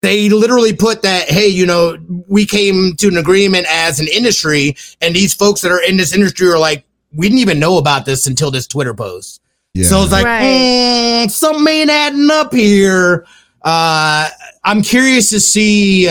[0.00, 4.74] they literally put that, hey, you know, we came to an agreement as an industry,
[5.00, 8.06] and these folks that are in this industry are like, we didn't even know about
[8.06, 9.42] this until this Twitter post.
[9.74, 9.84] Yeah.
[9.84, 10.42] So it's like, right.
[10.42, 13.26] mm, something ain't adding up here.
[13.62, 14.28] Uh,
[14.64, 16.08] I'm curious to see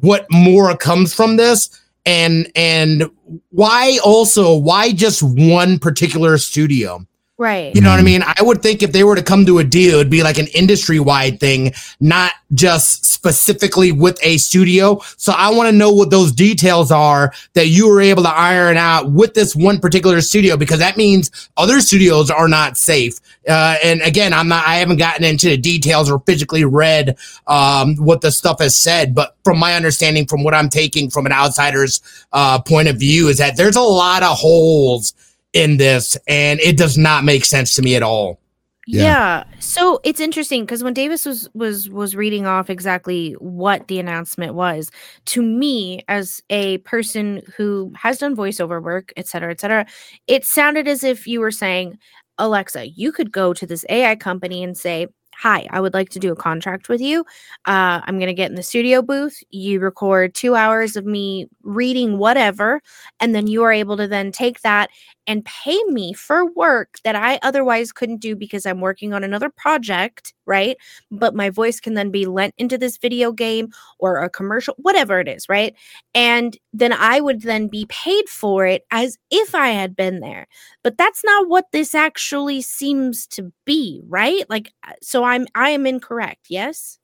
[0.00, 3.04] what more comes from this and and
[3.50, 7.04] why also why just one particular studio
[7.42, 7.74] Right.
[7.74, 8.22] You know what I mean?
[8.24, 10.46] I would think if they were to come to a deal, it'd be like an
[10.54, 15.00] industry wide thing, not just specifically with a studio.
[15.16, 18.76] So I want to know what those details are that you were able to iron
[18.76, 23.18] out with this one particular studio, because that means other studios are not safe.
[23.48, 27.16] Uh, and again, I'm not, I haven't gotten into the details or physically read,
[27.48, 31.26] um, what the stuff has said, but from my understanding, from what I'm taking from
[31.26, 32.02] an outsider's,
[32.32, 35.12] uh, point of view is that there's a lot of holes
[35.52, 38.38] in this and it does not make sense to me at all.
[38.86, 39.02] Yeah.
[39.02, 39.44] Yeah.
[39.60, 44.54] So it's interesting because when Davis was was was reading off exactly what the announcement
[44.54, 44.90] was,
[45.26, 49.86] to me as a person who has done voiceover work, et cetera, et cetera,
[50.26, 51.96] it sounded as if you were saying,
[52.38, 56.18] Alexa, you could go to this AI company and say, Hi, I would like to
[56.18, 57.20] do a contract with you.
[57.64, 59.42] Uh, I'm going to get in the studio booth.
[59.50, 62.80] You record two hours of me reading whatever,
[63.18, 64.90] and then you are able to then take that
[65.26, 69.50] and pay me for work that I otherwise couldn't do because I'm working on another
[69.50, 70.76] project, right?
[71.10, 75.20] But my voice can then be lent into this video game or a commercial, whatever
[75.20, 75.74] it is, right?
[76.14, 80.46] And then I would then be paid for it as if I had been there.
[80.82, 84.48] But that's not what this actually seems to be, right?
[84.48, 86.98] Like uh, so I'm I am incorrect, yes?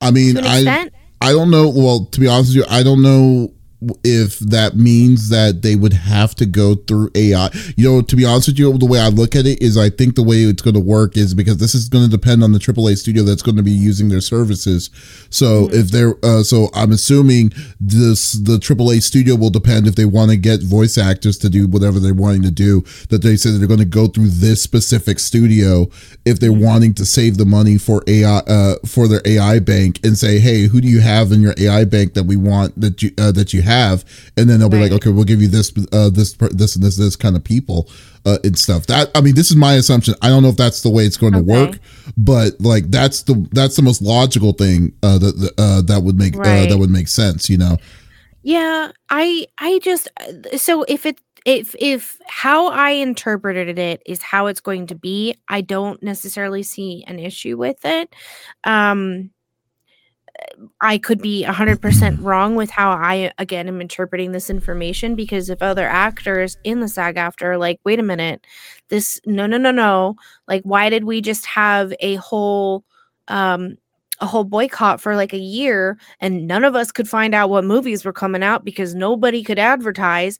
[0.00, 0.90] I mean, I?
[1.20, 1.68] I don't know.
[1.68, 3.54] Well, to be honest with you, I don't know
[4.04, 7.50] if that means that they would have to go through AI.
[7.76, 9.90] You know, to be honest with you, the way I look at it is I
[9.90, 12.52] think the way it's going to work is because this is going to depend on
[12.52, 14.90] the AAA studio that's going to be using their services.
[15.30, 15.74] So Mm-hmm.
[15.74, 20.30] if they're, uh, so I'm assuming this, the AAA studio will depend if they want
[20.30, 23.58] to get voice actors to do whatever they're wanting to do, that they say that
[23.58, 25.88] they're going to go through this specific studio
[26.24, 26.64] if they're Mm-hmm.
[26.64, 30.66] wanting to save the money for AI, uh, for their AI bank and say, Hey,
[30.68, 33.52] who do you have in your AI bank that we want that you, uh, that
[33.52, 33.71] you have?
[34.36, 36.96] And then they'll be like, okay, we'll give you this, uh, this, this, and this,
[36.96, 37.88] this kind of people,
[38.26, 38.86] uh, and stuff.
[38.86, 40.14] That, I mean, this is my assumption.
[40.22, 41.78] I don't know if that's the way it's going to work,
[42.16, 46.36] but like, that's the, that's the most logical thing, uh, that, uh, that would make,
[46.36, 47.78] uh, that would make sense, you know?
[48.44, 54.20] Yeah, I I just uh, so if it if if how I interpreted it is
[54.20, 58.12] how it's going to be, I don't necessarily see an issue with it.
[58.64, 59.30] Um
[60.80, 65.62] I could be 100% wrong with how I again am interpreting this information because if
[65.62, 68.46] other actors in the SAG AFTRA are like, wait a minute,
[68.88, 70.16] this no no no no,
[70.48, 72.84] like why did we just have a whole
[73.28, 73.76] um
[74.20, 77.64] a whole boycott for like a year and none of us could find out what
[77.64, 80.38] movies were coming out because nobody could advertise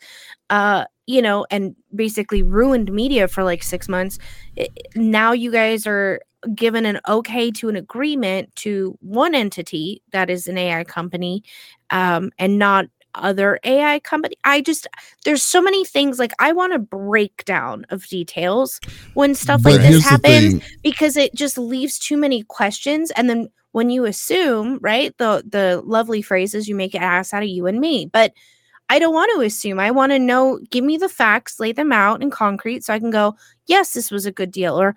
[0.50, 4.18] uh you know and basically ruined media for like 6 months?
[4.58, 6.20] I- now you guys are
[6.54, 11.42] given an okay to an agreement to one entity that is an AI company
[11.90, 14.36] um and not other AI company.
[14.44, 14.88] I just
[15.24, 18.80] there's so many things like I want a breakdown of details
[19.14, 23.90] when stuff like this happens because it just leaves too many questions and then when
[23.90, 27.80] you assume right the the lovely phrases you make an ass out of you and
[27.80, 28.32] me but
[28.90, 31.90] i don't want to assume i want to know give me the facts lay them
[31.90, 33.34] out in concrete so i can go
[33.66, 34.94] yes this was a good deal or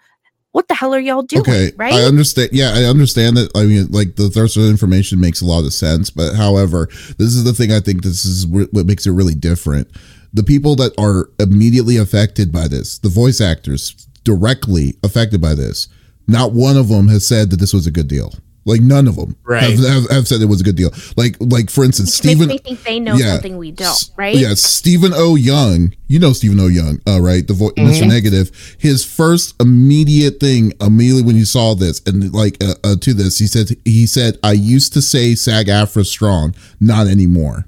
[0.55, 2.51] what the hell are y'all doing Okay, right I understand.
[2.53, 3.51] Yeah, I understand that.
[3.57, 6.87] I mean, like the thirst for information makes a lot of sense, but however,
[7.17, 9.89] this is the thing I think this is what makes it really different.
[10.33, 15.89] The people that are immediately affected by this, the voice actors directly affected by this,
[16.25, 18.33] not one of them has said that this was a good deal.
[18.67, 19.61] Like none of them Right.
[19.61, 20.89] have, have, have said it was a good deal.
[21.15, 22.47] Like, like for instance, which Stephen.
[22.47, 23.33] makes me think they know yeah.
[23.33, 25.93] something we don't right Yeah, Stephen Oyoung.
[26.07, 27.47] You know Stephen Oyoung, uh, right?
[27.47, 28.07] The vo- Mr.
[28.07, 28.49] Negative.
[28.79, 33.37] His first immediate thing, immediately when you saw this, and like uh, uh, to this,
[33.37, 37.65] he said, he said, "I used to say SAG AFTRA strong, not anymore."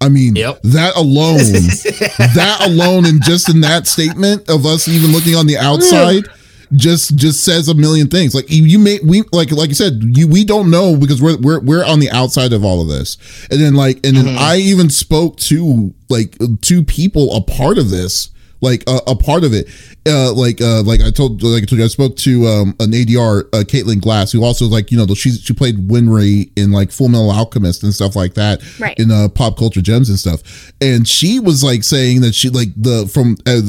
[0.00, 0.60] I mean, Yep.
[0.62, 1.38] that alone,
[2.36, 6.24] that alone, and just in that statement of us even looking on the outside,
[6.72, 8.34] just just says a million things.
[8.34, 11.60] Like you, may we like like you said, you we don't know because we're we're
[11.60, 13.16] we're on the outside of all of this.
[13.50, 14.38] And then like and then mm-hmm.
[14.38, 18.30] I even spoke to like two people a part of this.
[18.60, 19.68] Like uh, a part of it,
[20.08, 22.92] uh, like uh, like I told, like I told you, I spoke to um, an
[22.92, 26.88] ADR, uh, Caitlin Glass, who also like you know she she played Winry in like
[26.88, 28.98] Fullmetal Alchemist and stuff like that, Right.
[28.98, 30.72] in uh, pop culture gems and stuff.
[30.80, 33.60] And she was like saying that she like the from uh,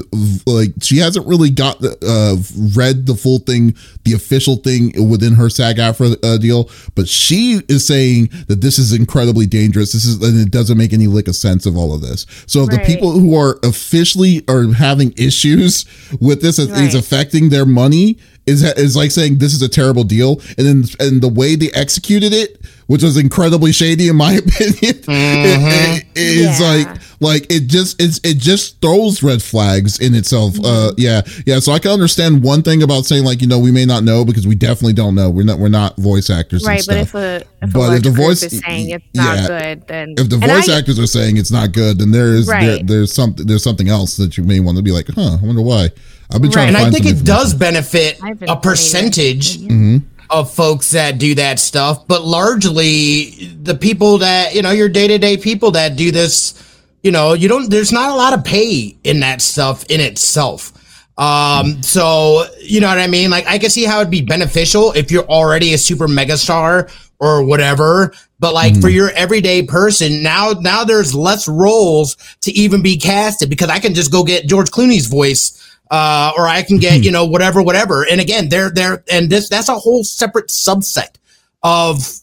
[0.45, 2.35] like she hasn't really got uh
[2.75, 7.61] read the full thing, the official thing within her SAG AFTRA uh, deal, but she
[7.67, 9.91] is saying that this is incredibly dangerous.
[9.91, 12.25] This is and it doesn't make any lick of sense of all of this.
[12.45, 15.85] So if the people who are officially are having issues
[16.19, 20.03] with this, it- it's affecting their money is is like saying this is a terrible
[20.03, 24.33] deal, and then and the way they executed it, which was incredibly shady in my
[24.43, 26.07] opinion, mm-hmm.
[26.15, 26.67] is yeah.
[26.67, 30.53] like like it just it's it just throws red flags in itself.
[30.53, 30.65] Mm-hmm.
[30.65, 31.59] Uh, yeah, yeah.
[31.59, 34.23] So I can understand one thing about saying like you know we may not know
[34.23, 35.29] because we definitely don't know.
[35.29, 36.83] We're not we're not voice actors, right?
[36.87, 40.15] But if a if but if the voice is saying it's not yeah, good, then
[40.17, 42.65] if the voice I, actors are saying it's not good, then there is right.
[42.65, 45.37] there, there's something there's something else that you may want to be like, huh?
[45.41, 45.89] I wonder why.
[46.31, 46.83] I've been trying right.
[46.83, 49.97] and I think it does benefit a percentage mm-hmm.
[50.29, 55.07] of folks that do that stuff, but largely the people that, you know, your day
[55.07, 58.43] to day people that do this, you know, you don't, there's not a lot of
[58.43, 60.73] pay in that stuff in itself.
[61.17, 63.29] Um, so, you know what I mean?
[63.31, 67.43] Like, I can see how it'd be beneficial if you're already a super megastar or
[67.43, 68.13] whatever.
[68.39, 68.81] But like mm.
[68.81, 73.79] for your everyday person, now, now there's less roles to even be casted because I
[73.79, 77.03] can just go get George Clooney's voice uh, or I can get, hmm.
[77.03, 78.05] you know, whatever, whatever.
[78.05, 81.15] And again, they're, they're, and this, that's a whole separate subset
[81.63, 82.19] of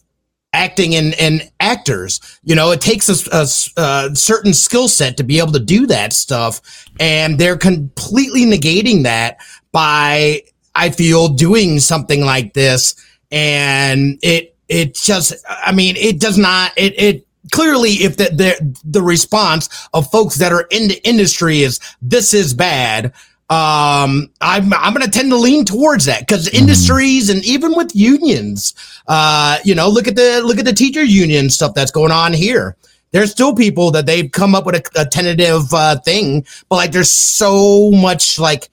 [0.53, 2.39] acting and, and actors.
[2.43, 3.47] You know, it takes a, a,
[3.81, 6.61] a certain skill set to be able to do that stuff.
[6.99, 9.37] And they're completely negating that
[9.71, 12.95] by, I feel, doing something like this.
[13.31, 18.79] And it, it just, I mean, it does not, it, it, clearly if the, the
[18.83, 23.13] the response of folks that are in the industry is this is bad
[23.51, 26.57] um i'm i'm going to tend to lean towards that because mm-hmm.
[26.63, 28.73] industries and even with unions
[29.07, 32.33] uh you know look at the look at the teacher union stuff that's going on
[32.33, 32.75] here
[33.11, 36.91] there's still people that they've come up with a, a tentative uh thing but like
[36.91, 38.67] there's so much like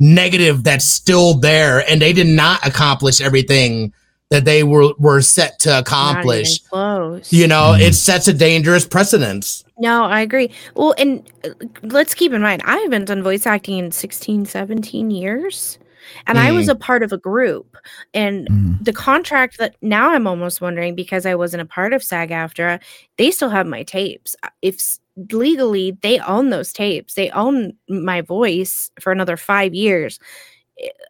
[0.00, 3.92] negative that's still there and they did not accomplish everything
[4.32, 6.58] that they were were set to accomplish.
[6.60, 7.30] close.
[7.30, 7.82] You know, mm-hmm.
[7.82, 9.62] it sets a dangerous precedence.
[9.78, 10.50] No, I agree.
[10.74, 11.50] Well, and uh,
[11.82, 15.78] let's keep in mind, I haven't done voice acting in 16, 17 years.
[16.26, 16.42] And mm.
[16.42, 16.70] I was mm.
[16.70, 17.76] a part of a group.
[18.14, 18.84] And mm.
[18.84, 22.80] the contract that now I'm almost wondering because I wasn't a part of SAG AFTRA,
[23.18, 24.34] they still have my tapes.
[24.42, 24.98] Uh, if
[25.30, 30.18] legally they own those tapes, they own my voice for another five years.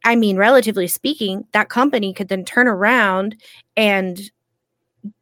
[0.05, 3.37] I mean, relatively speaking, that company could then turn around
[3.77, 4.21] and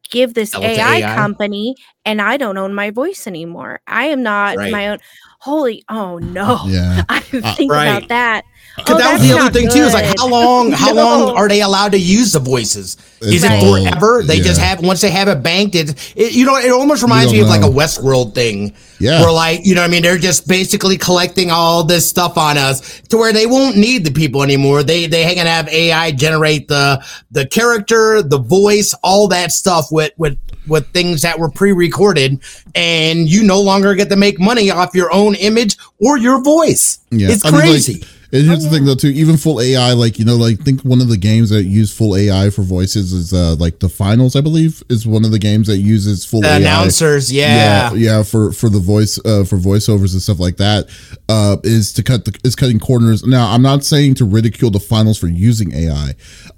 [0.09, 1.75] give this AI, AI, company
[2.05, 3.79] and I don't own my voice anymore.
[3.87, 4.71] I am not right.
[4.71, 4.99] my own.
[5.41, 6.65] Holy, oh no.
[6.67, 7.03] Yeah.
[7.09, 7.87] I uh, think right.
[7.87, 8.45] about that.
[8.77, 9.73] Because oh, that was the other thing good.
[9.73, 9.81] too.
[9.81, 10.71] Is like how long?
[10.71, 11.03] How no.
[11.03, 12.95] long are they allowed to use the voices?
[13.21, 14.21] Is it forever?
[14.21, 14.43] They yeah.
[14.43, 15.73] just have once they have it banked.
[15.73, 17.45] It, it you know it almost reminds me know.
[17.45, 18.75] of like a Westworld thing.
[18.99, 19.21] Yeah.
[19.21, 23.01] Where like you know I mean they're just basically collecting all this stuff on us
[23.09, 24.83] to where they won't need the people anymore.
[24.83, 30.13] They they can have AI generate the the character, the voice, all that stuff with
[30.17, 32.39] with with things that were pre-recorded,
[32.75, 36.99] and you no longer get to make money off your own image or your voice.
[37.11, 37.29] Yeah.
[37.29, 37.93] It's crazy.
[37.93, 40.23] I mean, like, and here's oh, the thing though too, even full AI, like you
[40.23, 43.55] know, like think one of the games that use full AI for voices is uh
[43.55, 46.57] like the finals, I believe, is one of the games that uses full the AI.
[46.57, 47.91] announcers, yeah.
[47.91, 50.87] yeah, yeah, for for the voice uh for voiceovers and stuff like that.
[51.27, 53.25] Uh, is to cut the is cutting corners.
[53.25, 56.13] Now, I'm not saying to ridicule the finals for using AI.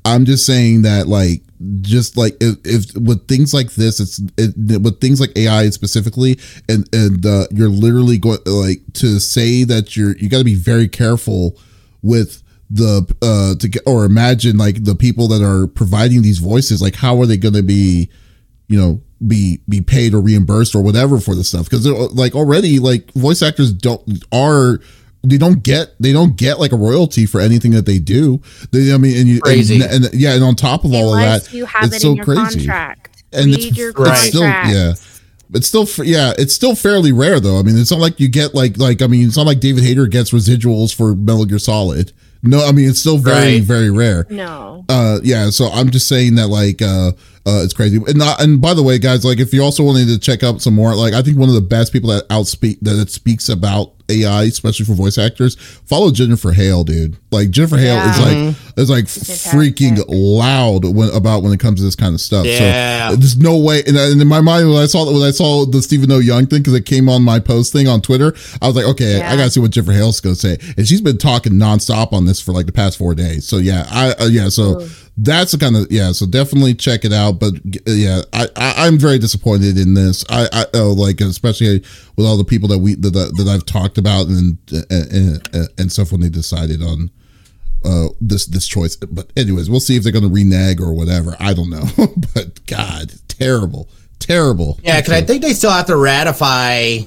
[0.06, 1.42] I'm just saying that like
[1.82, 6.38] just like if, if, with things like this it's it, with things like ai specifically
[6.68, 10.56] and and uh, you're literally going like to say that you're you got to be
[10.56, 11.58] very careful
[12.02, 16.82] with the uh to get or imagine like the people that are providing these voices
[16.82, 18.10] like how are they going to be
[18.68, 21.66] you know be be paid or reimbursed or whatever for the stuff?
[21.66, 24.80] Because like already like voice actors don't are
[25.24, 28.42] they don't get they don't get like a royalty for anything that they do.
[28.72, 29.82] They, I mean, and you crazy.
[29.82, 32.16] And, and, yeah, and on top of all of that, you have it's it so
[32.18, 32.68] crazy.
[32.68, 33.24] Contract.
[33.32, 34.94] And Read it's, your it's still yeah.
[35.56, 37.58] It's still yeah, it's still fairly rare though.
[37.58, 39.84] I mean, it's not like you get like like I mean, it's not like David
[39.84, 42.12] Hayter gets residuals for Metal Gear Solid.
[42.46, 43.64] No, I mean it's still very right.
[43.64, 44.28] very rare.
[44.30, 44.84] No.
[44.90, 47.14] Uh yeah, so I'm just saying that like uh
[47.46, 47.98] uh, it's crazy.
[47.98, 50.62] And not, and by the way, guys, like if you also wanted to check out
[50.62, 53.50] some more, like I think one of the best people that outspeak that it speaks
[53.50, 57.18] about AI, especially for voice actors, follow Jennifer Hale, dude.
[57.32, 58.12] Like Jennifer Hale yeah.
[58.12, 58.80] is like mm-hmm.
[58.80, 62.46] is like freaking loud when about when it comes to this kind of stuff.
[62.46, 63.10] Yeah.
[63.10, 63.84] So there's no way.
[63.88, 66.60] And, and in my mind, when I saw when I saw the Stephen Oyoung thing
[66.60, 69.32] because it came on my post thing on Twitter, I was like, okay, yeah.
[69.32, 70.58] I gotta see what Jennifer Hale's gonna say.
[70.78, 73.48] And she's been talking nonstop on this for like the past four days.
[73.48, 74.82] So yeah, I uh, yeah, so.
[74.82, 77.54] Ooh that's the kind of yeah so definitely check it out but
[77.86, 80.26] yeah i, I am very disappointed in this.
[80.30, 81.84] I i oh, like especially
[82.16, 84.58] with all the people that we that, that i've talked about and,
[84.90, 87.12] and and, and stuff when they decided on
[87.86, 88.96] uh this this choice.
[88.96, 91.36] But anyways we'll see if they're gonna renege or whatever.
[91.40, 91.86] I don't know.
[92.34, 93.90] But god terrible
[94.20, 94.80] terrible.
[94.84, 97.00] Yeah because i think they still have to ratify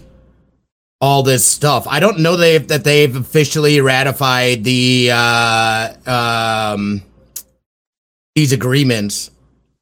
[1.01, 1.87] all this stuff.
[1.89, 7.03] I don't know they that they've officially ratified the uh, um,
[8.37, 9.31] these agreements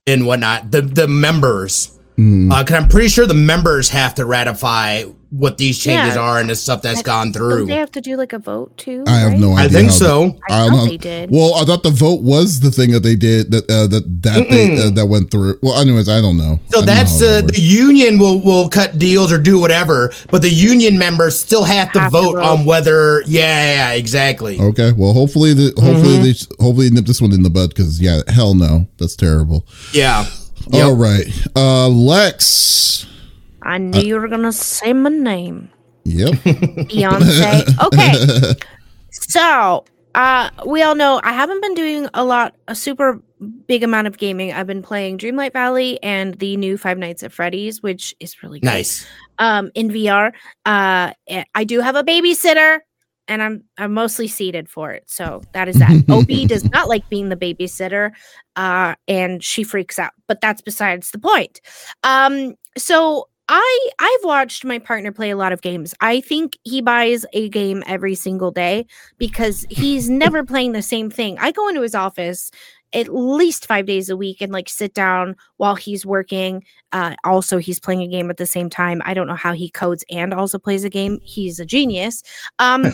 [0.07, 0.71] and whatnot.
[0.71, 2.49] The the members, Mm.
[2.57, 6.21] because I'm pretty sure the members have to ratify what these changes Yeah.
[6.21, 7.67] are and the stuff that's I- gone Don't through.
[7.67, 9.03] they have to do like a vote too?
[9.09, 9.65] I have no idea.
[9.65, 10.39] I think how so.
[10.49, 11.31] I I thought they did.
[11.33, 14.49] Well, I thought the vote was the thing that they did that uh, that that
[14.49, 15.59] they uh, that went through.
[15.61, 16.61] Well, anyways, I don't know.
[16.69, 19.59] So don't know that's how that uh, the union will will cut deals or do
[19.59, 22.45] whatever, but the union members still have to Have to vote vote.
[22.45, 23.23] on whether.
[23.27, 24.61] Yeah, yeah, exactly.
[24.61, 24.93] Okay.
[24.93, 26.23] Well, hopefully the hopefully Mhm.
[26.23, 29.67] they hopefully nip this one in the bud because yeah, hell no, that's terrible.
[29.93, 30.27] Yeah.
[30.73, 33.07] All right, uh, Lex.
[33.62, 35.71] I knew you were gonna say my name,
[36.05, 36.31] Yep.
[36.91, 37.85] Beyonce.
[37.87, 38.55] Okay,
[39.11, 39.85] so
[40.15, 43.21] uh, we all know I haven't been doing a lot, a super
[43.67, 44.53] big amount of gaming.
[44.53, 48.61] I've been playing Dreamlight Valley and the new Five Nights at Freddy's, which is really
[48.61, 48.67] good.
[48.67, 49.07] Nice.
[49.39, 50.33] um in VR.
[50.67, 51.12] Uh
[51.55, 52.81] I do have a babysitter
[53.29, 55.05] and I'm I'm mostly seated for it.
[55.07, 56.05] So that is that.
[56.09, 58.12] Opie does not like being the babysitter
[58.57, 60.12] uh and she freaks out.
[60.27, 61.61] But that's besides the point.
[62.03, 65.95] Um so I I've watched my partner play a lot of games.
[66.01, 68.87] I think he buys a game every single day
[69.18, 71.39] because he's never playing the same thing.
[71.39, 72.51] I go into his office
[72.95, 76.63] at least 5 days a week and like sit down while he's working
[76.95, 79.03] uh, also, he's playing a game at the same time.
[79.05, 81.19] I don't know how he codes and also plays a game.
[81.25, 82.23] He's a genius.
[82.61, 82.85] Um,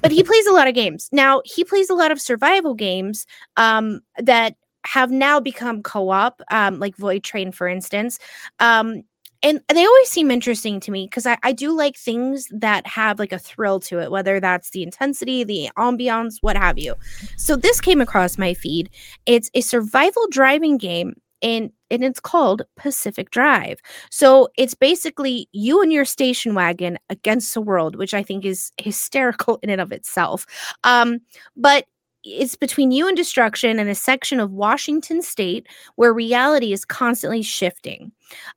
[0.00, 1.10] but he plays a lot of games.
[1.12, 3.26] Now, he plays a lot of survival games
[3.58, 8.18] um, that have now become co op, um, like Void Train, for instance.
[8.58, 9.02] Um,
[9.42, 13.18] and they always seem interesting to me because I, I do like things that have
[13.18, 16.94] like a thrill to it, whether that's the intensity, the ambiance, what have you.
[17.36, 18.90] So this came across my feed.
[19.26, 23.80] It's a survival driving game and and it's called Pacific Drive.
[24.10, 28.72] So it's basically you and your station wagon against the world, which I think is
[28.78, 30.46] hysterical in and of itself.
[30.84, 31.20] Um,
[31.56, 31.86] but
[32.24, 35.66] it's between you and destruction and a section of Washington state
[35.96, 38.12] where reality is constantly shifting.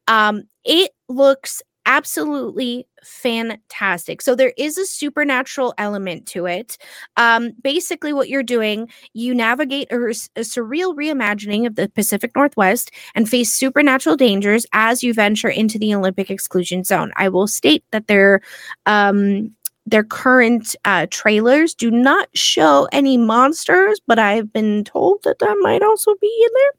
[0.08, 4.22] Um, it looks absolutely fantastic.
[4.22, 6.78] So there is a supernatural element to it.
[7.18, 12.92] Um, basically, what you're doing, you navigate a, a surreal reimagining of the Pacific Northwest
[13.14, 17.12] and face supernatural dangers as you venture into the Olympic exclusion zone.
[17.16, 18.42] I will state that there
[18.86, 19.56] um
[19.86, 25.58] their current uh, trailers do not show any monsters, but I've been told that that
[25.62, 26.72] might also be in there.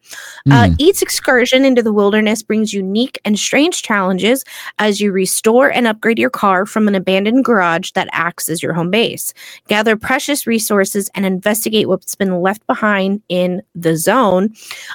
[0.49, 4.45] Uh, each excursion into the wilderness brings unique and strange challenges
[4.79, 8.73] as you restore and upgrade your car from an abandoned garage that acts as your
[8.73, 9.33] home base.
[9.69, 14.53] Gather precious resources and investigate what's been left behind in the zone.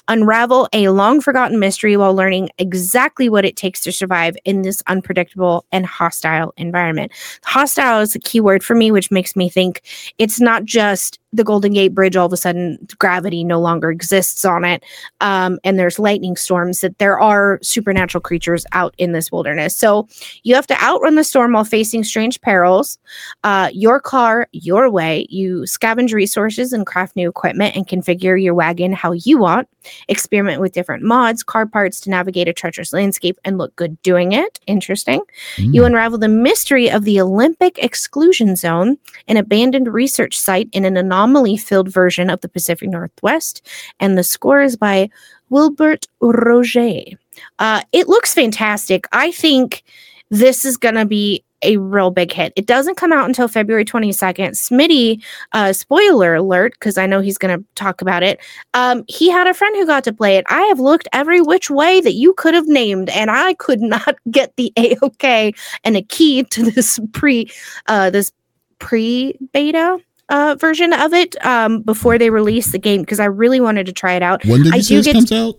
[0.07, 4.83] Unravel a long forgotten mystery while learning exactly what it takes to survive in this
[4.87, 7.11] unpredictable and hostile environment.
[7.43, 9.81] Hostile is a key word for me, which makes me think
[10.17, 14.43] it's not just the Golden Gate Bridge, all of a sudden gravity no longer exists
[14.45, 14.83] on it,
[15.21, 19.75] um, and there's lightning storms, that there are supernatural creatures out in this wilderness.
[19.75, 20.07] So
[20.43, 22.99] you have to outrun the storm while facing strange perils.
[23.43, 25.25] Uh, your car, your way.
[25.29, 29.67] You scavenge resources and craft new equipment and configure your wagon how you want.
[30.09, 34.31] Experiment with different mods, car parts to navigate a treacherous landscape and look good doing
[34.31, 34.59] it.
[34.67, 35.21] Interesting.
[35.55, 35.73] Mm.
[35.73, 40.97] You unravel the mystery of the Olympic exclusion zone, an abandoned research site in an
[41.21, 43.67] anomaly filled version of the Pacific Northwest.
[43.99, 45.09] And the score is by
[45.49, 47.17] Wilbert Roget.
[47.59, 49.05] Uh, it looks fantastic.
[49.11, 49.83] I think
[50.29, 52.53] this is going to be a real big hit.
[52.55, 54.51] It doesn't come out until February 22nd.
[54.55, 58.39] Smitty, uh, spoiler alert, because I know he's going to talk about it.
[58.73, 60.45] Um, he had a friend who got to play it.
[60.49, 64.15] I have looked every which way that you could have named, and I could not
[64.31, 65.53] get the A-OK
[65.83, 67.51] and a key to this pre,
[67.85, 68.31] uh, this
[68.79, 69.99] pre-beta
[70.31, 73.93] uh, version of it um, before they release the game because I really wanted to
[73.93, 74.43] try it out.
[74.45, 75.55] When did I you do get- comes out?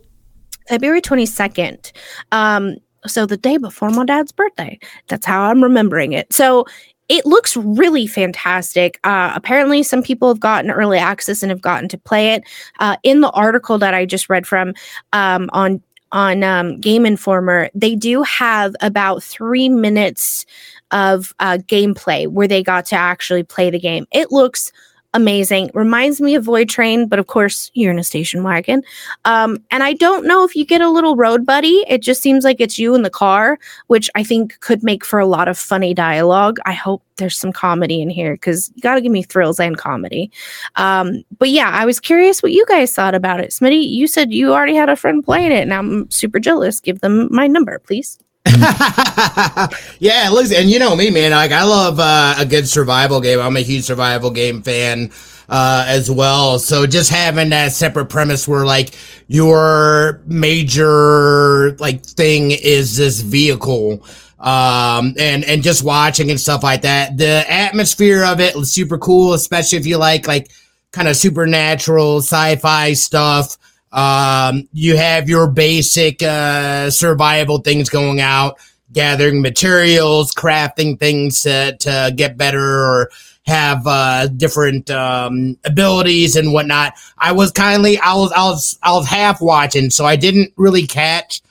[0.68, 1.92] February 22nd.
[2.32, 4.78] Um, so the day before my dad's birthday.
[5.08, 6.32] That's how I'm remembering it.
[6.32, 6.66] So
[7.08, 8.98] it looks really fantastic.
[9.04, 12.44] Uh, apparently, some people have gotten early access and have gotten to play it.
[12.78, 14.72] Uh, in the article that I just read from
[15.12, 20.44] um, on on um, Game Informer, they do have about three minutes
[20.92, 24.06] of uh, gameplay where they got to actually play the game.
[24.12, 24.72] It looks
[25.14, 25.70] amazing.
[25.74, 28.82] Reminds me of Void Train, but of course you're in a station wagon.
[29.24, 31.84] Um, and I don't know if you get a little road buddy.
[31.88, 35.18] It just seems like it's you in the car, which I think could make for
[35.18, 36.58] a lot of funny dialogue.
[36.64, 39.76] I hope there's some comedy in here because you got to give me thrills and
[39.76, 40.30] comedy.
[40.76, 43.50] Um, but yeah, I was curious what you guys thought about it.
[43.50, 46.80] Smitty, you said you already had a friend playing it, and I'm super jealous.
[46.80, 48.18] Give them my number, please.
[49.98, 51.30] yeah, listen, and you know me, man.
[51.30, 53.40] Like I love uh, a good survival game.
[53.40, 55.10] I'm a huge survival game fan
[55.48, 56.58] uh, as well.
[56.58, 58.94] So just having that separate premise where like
[59.28, 64.04] your major like thing is this vehicle
[64.40, 68.98] um and and just watching and stuff like that the atmosphere of it was super
[68.98, 70.50] cool especially if you like like
[70.90, 73.56] kind of supernatural sci-fi stuff
[73.92, 78.58] um you have your basic uh survival things going out
[78.92, 83.10] gathering materials crafting things to, to get better or
[83.44, 88.92] have uh different um abilities and whatnot i was kindly i was i was i
[88.92, 91.42] was half watching so i didn't really catch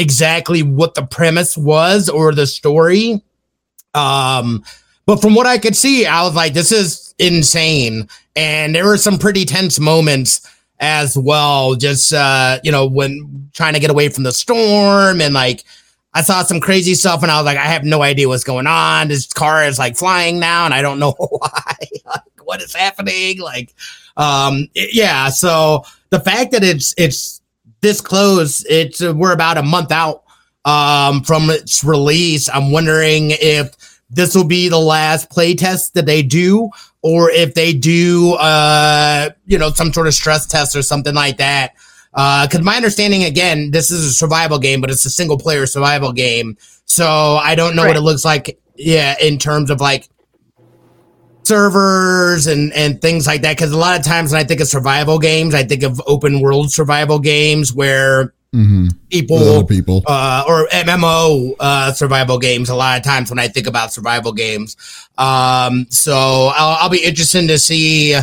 [0.00, 3.22] exactly what the premise was or the story.
[3.94, 4.64] Um,
[5.06, 8.08] but from what I could see, I was like, this is insane.
[8.34, 10.48] And there were some pretty tense moments
[10.80, 11.76] as well.
[11.76, 15.64] Just, uh, you know, when trying to get away from the storm and like,
[16.12, 18.66] I saw some crazy stuff and I was like, I have no idea what's going
[18.66, 19.08] on.
[19.08, 21.76] This car is like flying now and I don't know why.
[22.06, 23.38] like, what is happening?
[23.40, 23.72] Like,
[24.16, 25.28] um, yeah.
[25.28, 27.40] So the fact that it's, it's,
[27.80, 28.64] this close.
[28.68, 30.24] It's uh, we're about a month out
[30.64, 32.48] um, from its release.
[32.48, 33.74] I'm wondering if
[34.10, 36.70] this will be the last playtest that they do,
[37.02, 41.38] or if they do, uh, you know, some sort of stress test or something like
[41.38, 41.74] that.
[42.12, 45.66] Because uh, my understanding, again, this is a survival game, but it's a single player
[45.66, 46.56] survival game.
[46.84, 47.88] So I don't know right.
[47.88, 48.58] what it looks like.
[48.76, 50.08] Yeah, in terms of like
[51.44, 54.68] servers and and things like that because a lot of times when i think of
[54.68, 58.88] survival games i think of open world survival games where mm-hmm.
[59.10, 60.02] people people.
[60.06, 62.68] uh, or mmo uh, survival games.
[62.68, 64.76] A lot of times when i think about survival games.
[65.18, 68.18] Um, so I'll, I'll, be interested to see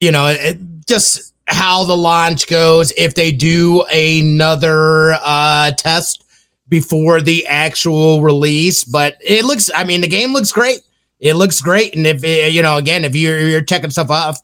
[0.00, 6.24] you know it, just how the launch goes if they do another uh, test
[6.68, 8.84] before the actual release.
[8.84, 10.80] But it looks i mean the game looks great.
[11.18, 11.96] It looks great.
[11.96, 12.22] And if
[12.52, 14.36] you know, again, if you're you're checking stuff out,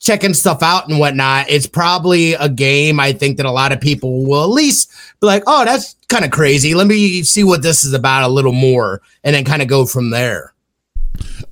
[0.00, 3.80] checking stuff out and whatnot, it's probably a game I think that a lot of
[3.80, 4.90] people will at least
[5.20, 6.74] be like, oh, that's kind of crazy.
[6.74, 9.86] Let me see what this is about a little more, and then kind of go
[9.86, 10.54] from there.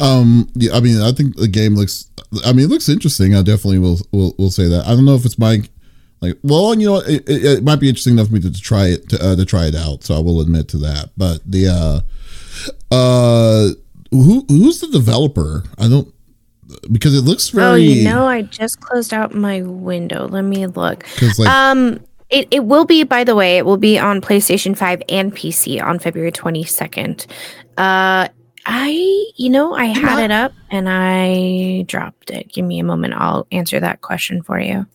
[0.00, 2.10] Um, yeah, I mean, I think the game looks.
[2.44, 3.34] I mean, it looks interesting.
[3.34, 4.86] I definitely will will will say that.
[4.86, 5.62] I don't know if it's my
[6.20, 6.38] like.
[6.42, 8.86] Well, you know, it, it, it might be interesting enough for me to, to try
[8.86, 10.04] it to, uh, to try it out.
[10.04, 11.10] So I will admit to that.
[11.16, 12.00] But the uh
[12.90, 13.68] uh,
[14.10, 15.64] who who's the developer?
[15.78, 16.12] I don't
[16.90, 17.66] because it looks very.
[17.66, 20.28] Oh, you know, I just closed out my window.
[20.28, 21.04] Let me look.
[21.38, 25.02] Like, um, it, it will be, by the way, it will be on PlayStation 5
[25.08, 27.26] and PC on February 22nd.
[27.78, 28.28] Uh,
[28.68, 32.52] I, you know, I had it up and I dropped it.
[32.52, 33.14] Give me a moment.
[33.14, 34.86] I'll answer that question for you.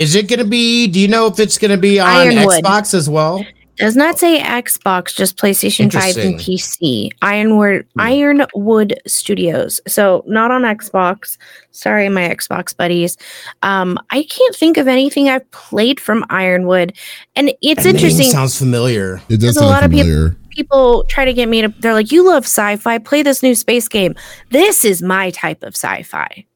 [0.00, 2.64] Is it going to be, do you know if it's going to be on Ironwood.
[2.64, 3.46] Xbox as well?
[3.76, 7.10] Does not say Xbox, just PlayStation 5 and PC.
[7.22, 8.00] Ironwood hmm.
[8.00, 9.80] Ironwood Studios.
[9.86, 11.36] So not on Xbox.
[11.72, 13.16] Sorry, my Xbox buddies.
[13.62, 16.94] Um, I can't think of anything I've played from Ironwood.
[17.34, 18.30] And it's that interesting.
[18.30, 19.20] sounds familiar.
[19.28, 20.26] It does sound a lot familiar.
[20.28, 23.42] Of people, people try to get me to they're like, you love sci-fi, play this
[23.42, 24.14] new space game.
[24.50, 26.46] This is my type of sci-fi.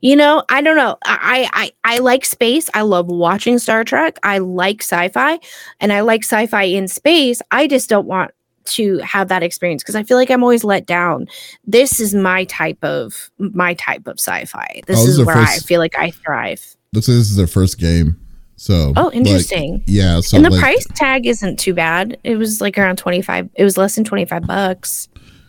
[0.00, 0.96] You know, I don't know.
[1.04, 2.70] I, I I like space.
[2.74, 4.18] I love watching Star Trek.
[4.22, 5.38] I like sci-fi
[5.80, 7.42] and I like sci-fi in space.
[7.50, 8.30] I just don't want
[8.66, 11.26] to have that experience because I feel like I'm always let down.
[11.64, 14.82] This is my type of my type of sci-fi.
[14.86, 16.76] This, oh, this is, is where first, I feel like I thrive.
[16.92, 18.20] Looks like this is their first game.
[18.56, 19.74] So Oh, interesting.
[19.74, 20.20] Like, yeah.
[20.20, 22.18] So and the like, price tag isn't too bad.
[22.24, 23.50] It was like around 25.
[23.54, 25.08] It was less than 25 bucks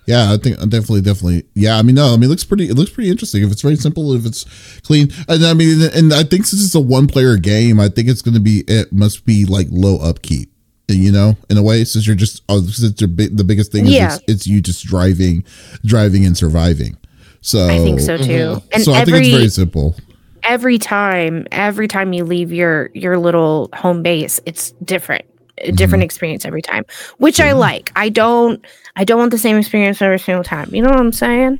[0.09, 1.43] yeah, I think definitely, definitely.
[1.53, 2.67] Yeah, I mean, no, I mean, it looks pretty.
[2.67, 3.43] It looks pretty interesting.
[3.43, 4.43] If it's very simple, if it's
[4.81, 8.23] clean, and I mean, and I think since it's a one-player game, I think it's
[8.23, 8.63] going to be.
[8.67, 10.51] It must be like low upkeep.
[10.87, 14.15] You know, in a way, since you're just oh, since the biggest thing is yeah.
[14.15, 15.43] it's, it's, you just driving,
[15.85, 16.97] driving and surviving.
[17.41, 18.23] So I think so too.
[18.23, 18.67] Mm-hmm.
[18.73, 19.95] And so every, I think it's very simple.
[20.41, 25.25] Every time, every time you leave your your little home base, it's different
[25.61, 26.05] a different mm-hmm.
[26.05, 26.85] experience every time,
[27.17, 27.49] which mm-hmm.
[27.49, 27.91] I like.
[27.95, 28.63] I don't
[28.95, 30.73] I don't want the same experience every single time.
[30.73, 31.59] You know what I'm saying?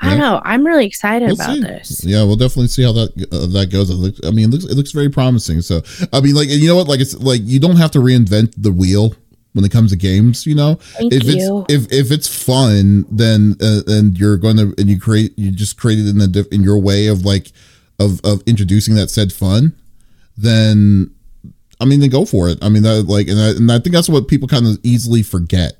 [0.00, 0.40] I don't know.
[0.44, 1.60] I'm really excited we'll about see.
[1.60, 2.04] this.
[2.04, 3.90] Yeah, we'll definitely see how that uh, that goes.
[3.90, 5.60] Looks, I mean, it looks it looks very promising.
[5.60, 5.82] So,
[6.12, 6.88] I mean, like you know what?
[6.88, 9.14] Like it's like you don't have to reinvent the wheel
[9.54, 10.46] when it comes to games.
[10.46, 11.66] You know, Thank if you.
[11.68, 15.50] it's if if it's fun, then uh, and you're going to and you create you
[15.50, 17.52] just create it in a diff, in your way of like
[17.98, 19.74] of of introducing that said fun,
[20.36, 21.12] then
[21.80, 22.58] I mean, then go for it.
[22.62, 25.22] I mean, that like, and I, and I think that's what people kind of easily
[25.22, 25.74] forget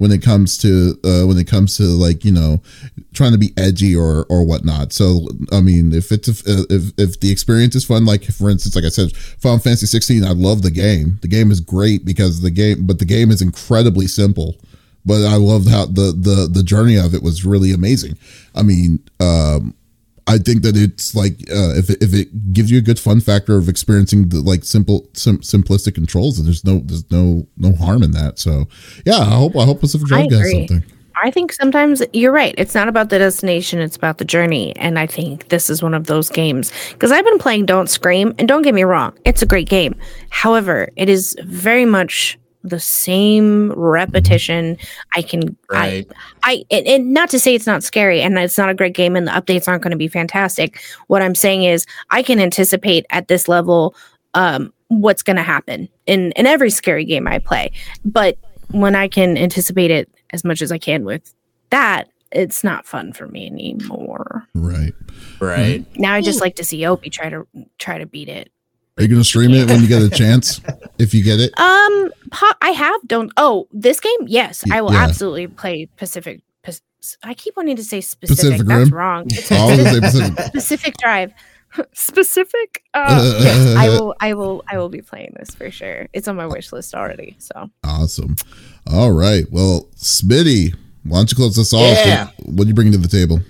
[0.00, 2.62] when it comes to uh, when it comes to like you know
[3.12, 4.94] trying to be edgy or or whatnot.
[4.94, 8.86] So I mean, if it's if if the experience is fun, like for instance, like
[8.86, 11.18] I said, Final Fantasy 16, I love the game.
[11.20, 14.56] The game is great because the game, but the game is incredibly simple.
[15.04, 18.16] But I loved how the the the journey of it was really amazing.
[18.54, 19.74] I mean, um,
[20.26, 23.20] I think that it's like uh, if it, if it gives you a good fun
[23.20, 27.74] factor of experiencing the like simple sim- simplistic controls, and there's no there's no no
[27.74, 28.38] harm in that.
[28.38, 28.66] So
[29.04, 30.84] yeah, I hope I hope Pacific Drive does something.
[31.22, 32.54] I think sometimes you're right.
[32.56, 34.74] It's not about the destination, it's about the journey.
[34.76, 36.72] And I think this is one of those games.
[36.92, 39.94] Because I've been playing Don't Scream, and don't get me wrong, it's a great game.
[40.30, 44.76] However, it is very much the same repetition.
[45.14, 46.06] I can, right.
[46.42, 48.94] I, I, and, and not to say it's not scary and it's not a great
[48.94, 50.80] game and the updates aren't going to be fantastic.
[51.06, 53.94] What I'm saying is, I can anticipate at this level
[54.34, 57.72] um, what's going to happen in in every scary game I play.
[58.04, 58.38] But
[58.70, 61.34] when I can anticipate it as much as I can with
[61.70, 64.46] that, it's not fun for me anymore.
[64.54, 64.94] Right.
[65.40, 65.84] Right.
[65.96, 67.46] Now I just like to see Opie try to
[67.78, 68.52] try to beat it.
[68.96, 70.60] Are you going to stream it when you get a chance?
[70.98, 71.58] if you get it?
[71.58, 72.12] Um,
[72.60, 73.32] I have don't.
[73.36, 74.26] Oh, this game?
[74.26, 75.04] Yes, I will yeah.
[75.04, 76.42] absolutely play Pacific.
[77.22, 78.36] I keep wanting to say specific.
[78.36, 78.98] Pacific That's Rim?
[78.98, 79.26] wrong.
[79.30, 81.32] It's Pacific, Pacific Drive.
[81.92, 82.82] specific.
[82.92, 84.14] Uh, yes, I will.
[84.20, 84.62] I will.
[84.68, 86.08] I will be playing this for sure.
[86.12, 87.36] It's on my wish list already.
[87.38, 88.36] So awesome.
[88.86, 89.44] All right.
[89.50, 90.74] Well, Smitty,
[91.04, 91.96] why don't you close us off?
[92.04, 92.26] Yeah.
[92.26, 93.40] What, what are you bringing to the table?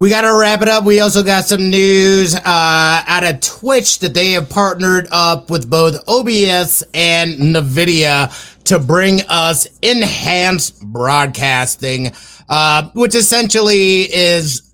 [0.00, 0.84] We got to wrap it up.
[0.84, 5.68] We also got some news uh, out of Twitch that they have partnered up with
[5.68, 12.12] both OBS and NVIDIA to bring us enhanced broadcasting,
[12.48, 14.72] uh, which essentially is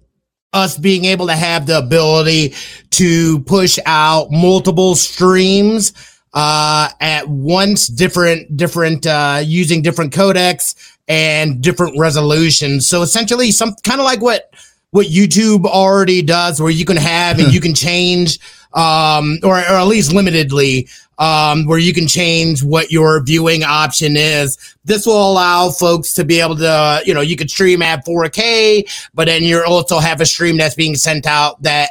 [0.53, 2.53] us being able to have the ability
[2.91, 5.95] to push out multiple streams
[6.35, 10.75] uh, at once, different, different, uh, using different codecs
[11.09, 12.87] and different resolutions.
[12.87, 14.53] So essentially, some kind of like what
[14.95, 18.39] what YouTube already does, where you can have and you can change,
[18.75, 20.89] um, or, or at least limitedly,
[21.19, 24.57] um, where you can change what your viewing option is.
[24.85, 28.89] This will allow folks to be able to, you know, you could stream at 4K,
[29.15, 31.91] but then you also have a stream that's being sent out that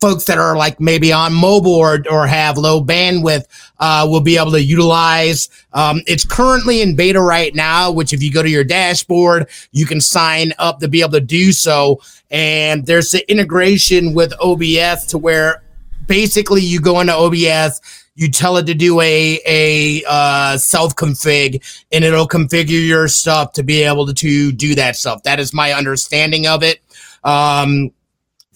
[0.00, 3.44] folks that are like maybe on mobile or, or have low bandwidth
[3.80, 5.48] uh, will be able to utilize.
[5.72, 9.86] Um, it's currently in beta right now, which if you go to your dashboard, you
[9.86, 12.00] can sign up to be able to do so.
[12.30, 15.62] And there's the integration with OBS to where
[16.06, 17.80] basically you go into OBS,
[18.14, 23.54] you tell it to do a a uh, self config, and it'll configure your stuff
[23.54, 25.22] to be able to, to do that stuff.
[25.22, 26.80] That is my understanding of it.
[27.24, 27.90] Um,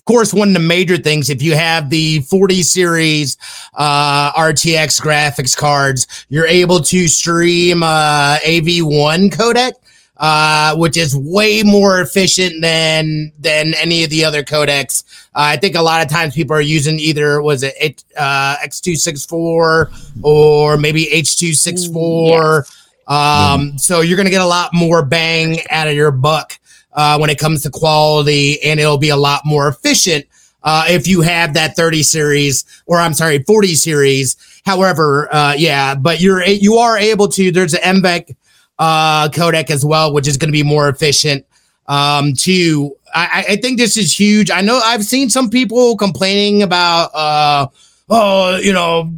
[0.07, 3.37] course, one of the major things, if you have the 40 series
[3.75, 9.73] uh, RTX graphics cards, you're able to stream uh, AV1 codec
[10.19, 15.05] uh, which is way more efficient than than any of the other codecs.
[15.35, 20.15] Uh, I think a lot of times people are using either was it uh, X264
[20.23, 22.73] or maybe H264.
[23.09, 26.59] Um, So you're going to get a lot more bang out of your buck
[26.97, 30.27] uh, when it comes to quality, and it'll be a lot more efficient.
[30.63, 34.37] Uh, if you have that 30 series or I'm sorry, 40 series.
[34.65, 37.53] However, uh, yeah, but you're you are able to.
[37.53, 38.35] There's an NVENC
[38.79, 41.47] uh, codec as well, which is going to be more efficient.
[41.87, 44.51] Um, too, I, I think this is huge.
[44.51, 47.69] I know I've seen some people complaining about, uh,
[48.09, 49.13] oh, you know,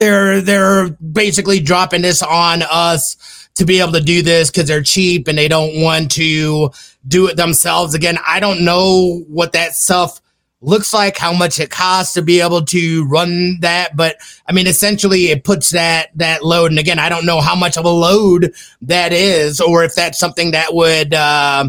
[0.00, 4.82] they're they're basically dropping this on us to be able to do this because they're
[4.82, 6.70] cheap and they don't want to
[7.06, 7.94] do it themselves.
[7.94, 10.20] Again, I don't know what that stuff
[10.64, 14.16] looks like how much it costs to be able to run that but
[14.48, 17.76] i mean essentially it puts that that load and again i don't know how much
[17.76, 21.68] of a load that is or if that's something that would uh,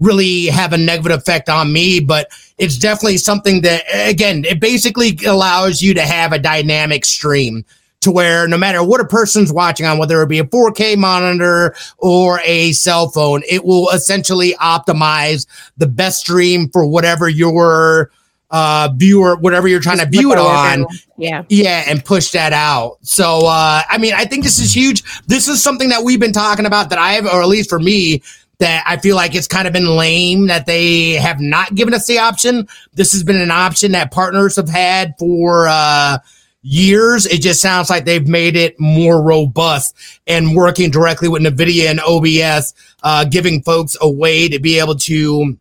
[0.00, 2.28] really have a negative effect on me but
[2.58, 7.64] it's definitely something that again it basically allows you to have a dynamic stream
[8.02, 11.74] to where no matter what a person's watching on, whether it be a 4K monitor
[11.98, 15.46] or a cell phone, it will essentially optimize
[15.76, 18.10] the best stream for whatever your
[18.52, 20.86] uh, viewer, whatever you're trying Just to view it on.
[21.16, 21.44] Yeah.
[21.48, 21.84] Yeah.
[21.86, 22.98] And push that out.
[23.00, 25.02] So, uh, I mean, I think this is huge.
[25.26, 27.80] This is something that we've been talking about that I have, or at least for
[27.80, 28.22] me,
[28.58, 32.06] that I feel like it's kind of been lame that they have not given us
[32.06, 32.68] the option.
[32.92, 36.18] This has been an option that partners have had for, uh,
[36.62, 37.26] years.
[37.26, 39.96] It just sounds like they've made it more robust
[40.26, 44.94] and working directly with NVIDIA and OBS, uh, giving folks a way to be able
[44.96, 45.58] to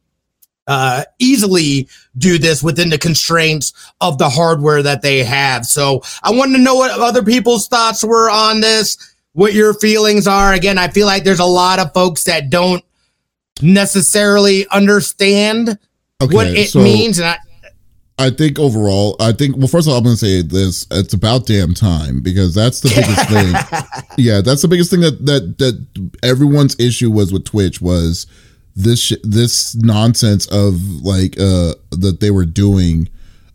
[0.67, 5.65] uh, easily do this within the constraints of the hardware that they have.
[5.65, 8.97] So I wanted to know what other people's thoughts were on this.
[9.33, 10.53] what your feelings are.
[10.53, 12.83] Again, I feel like there's a lot of folks that don't
[13.61, 15.79] necessarily understand
[16.21, 17.37] okay, what it so means, and I.
[18.21, 21.13] I think overall, I think well, first of all, I'm going to say this: it's
[21.13, 23.29] about damn time because that's the biggest
[24.09, 24.23] thing.
[24.23, 28.27] Yeah, that's the biggest thing that that that everyone's issue was with Twitch was
[28.75, 33.09] this sh- this nonsense of like uh that they were doing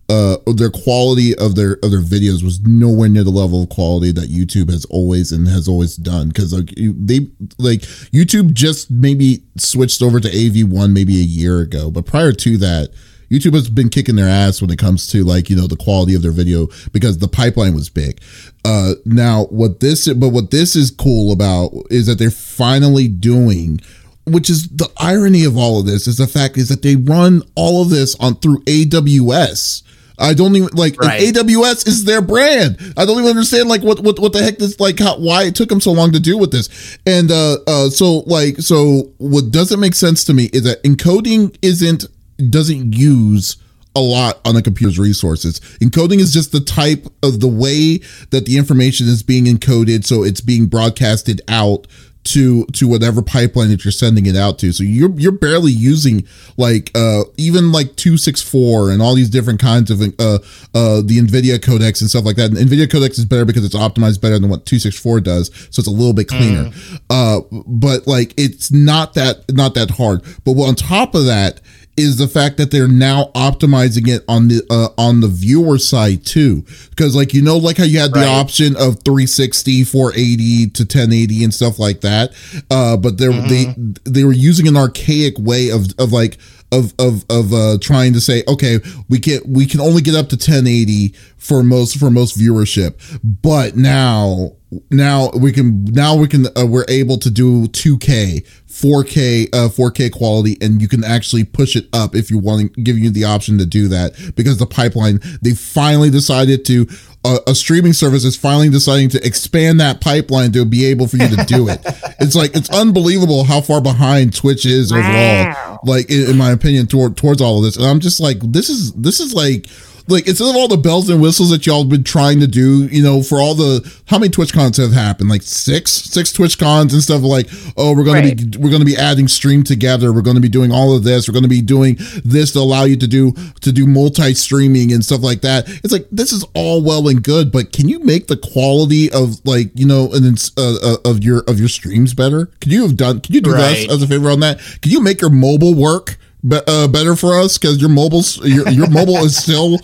[0.08, 4.12] uh their quality of their of their videos was nowhere near the level of quality
[4.12, 7.20] that YouTube has always and has always done because like they
[7.58, 7.80] like
[8.12, 12.90] YouTube just maybe switched over to AV1 maybe a year ago but prior to that
[13.30, 16.14] YouTube has been kicking their ass when it comes to like you know the quality
[16.14, 18.20] of their video because the pipeline was big.
[18.64, 23.80] Uh, now what this but what this is cool about is that they're finally doing
[24.26, 27.42] which is the irony of all of this is the fact is that they run
[27.54, 29.82] all of this on through AWS.
[30.18, 31.20] I don't even like right.
[31.20, 32.78] AWS is their brand.
[32.96, 35.54] I don't even understand like what what what the heck this like how why it
[35.54, 36.98] took them so long to deal with this.
[37.06, 41.56] And uh uh so like so what doesn't make sense to me is that encoding
[41.62, 42.06] isn't
[42.50, 43.56] doesn't use
[43.94, 45.58] a lot on a computer's resources.
[45.80, 47.98] Encoding is just the type of the way
[48.30, 51.86] that the information is being encoded so it's being broadcasted out
[52.26, 54.72] to to whatever pipeline that you're sending it out to.
[54.72, 56.26] So you're you're barely using
[56.56, 60.38] like uh even like 264 and all these different kinds of uh
[60.74, 62.50] uh the Nvidia codecs and stuff like that.
[62.50, 65.86] And Nvidia codecs is better because it's optimized better than what 264 does, so it's
[65.86, 66.64] a little bit cleaner.
[66.64, 67.00] Mm.
[67.08, 70.22] Uh but like it's not that not that hard.
[70.44, 71.60] But on top of that
[71.96, 76.24] is the fact that they're now optimizing it on the uh, on the viewer side
[76.24, 78.28] too because like you know like how you had the right.
[78.28, 82.32] option of 360 480 to 1080 and stuff like that
[82.70, 83.92] uh but they mm-hmm.
[84.04, 86.38] they they were using an archaic way of of like
[86.72, 88.78] of of of uh trying to say okay
[89.08, 93.76] we can we can only get up to 1080 for most for most viewership but
[93.76, 94.55] now
[94.90, 100.10] now we can now we can uh, we're able to do 2k 4k uh 4k
[100.10, 103.22] quality and you can actually push it up if you want to give you the
[103.22, 106.86] option to do that because the pipeline they finally decided to
[107.24, 111.16] uh, a streaming service is finally deciding to expand that pipeline to be able for
[111.16, 111.84] you to do it.
[112.18, 115.04] It's like it's unbelievable how far behind twitch is overall.
[115.12, 115.80] Wow.
[115.84, 117.76] like in, in my opinion toward, towards all of this.
[117.76, 119.66] And i'm just like this is this is like
[120.08, 123.02] like instead of all the bells and whistles that y'all been trying to do, you
[123.02, 125.28] know, for all the how many Twitch cons have happened?
[125.28, 128.50] Like six, six Twitch cons and stuff like, oh, we're gonna right.
[128.50, 131.34] be we're gonna be adding stream together, we're gonna be doing all of this, we're
[131.34, 135.40] gonna be doing this to allow you to do to do multi-streaming and stuff like
[135.42, 135.68] that.
[135.68, 139.44] It's like this is all well and good, but can you make the quality of
[139.44, 142.46] like, you know, and uh, uh, of your of your streams better?
[142.60, 143.88] Can you have done can you do right.
[143.88, 144.58] us as a favor on that?
[144.82, 146.18] Can you make your mobile work?
[146.46, 149.78] Be, uh, better for us because your mobile's your, your mobile is still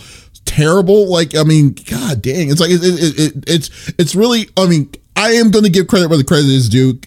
[0.45, 1.11] terrible.
[1.11, 4.49] Like, I mean, god dang, it's like it, it, it, it's it's really.
[4.57, 6.99] I mean, I am going to give credit where the credit is due.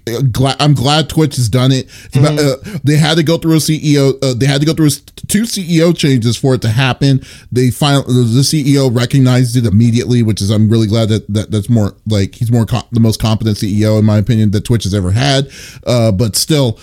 [0.59, 1.87] I'm glad Twitch has done it.
[1.87, 2.37] Mm-hmm.
[2.37, 4.23] Uh, they had to go through a CEO.
[4.23, 4.89] Uh, they had to go through
[5.27, 7.21] two CEO changes for it to happen.
[7.51, 11.69] They finally the CEO recognized it immediately, which is I'm really glad that, that that's
[11.69, 14.93] more like he's more com- the most competent CEO in my opinion that Twitch has
[14.93, 15.49] ever had.
[15.85, 16.79] Uh, but still,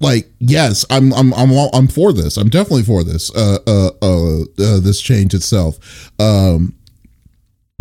[0.00, 4.40] like yes i'm i'm i'm i'm for this i'm definitely for this uh uh uh,
[4.40, 6.74] uh this change itself um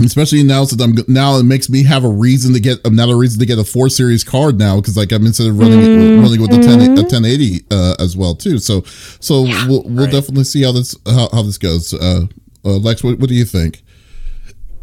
[0.06, 3.40] especially now since i'm now it makes me have a reason to get another reason
[3.40, 6.22] to get a four series card now because like i'm instead of running mm-hmm.
[6.22, 8.82] running with the 10 a 1080 uh as well too so
[9.20, 10.12] so yeah, we'll, we'll right.
[10.12, 12.26] definitely see how this how, how this goes uh,
[12.66, 13.82] uh lex what, what do you think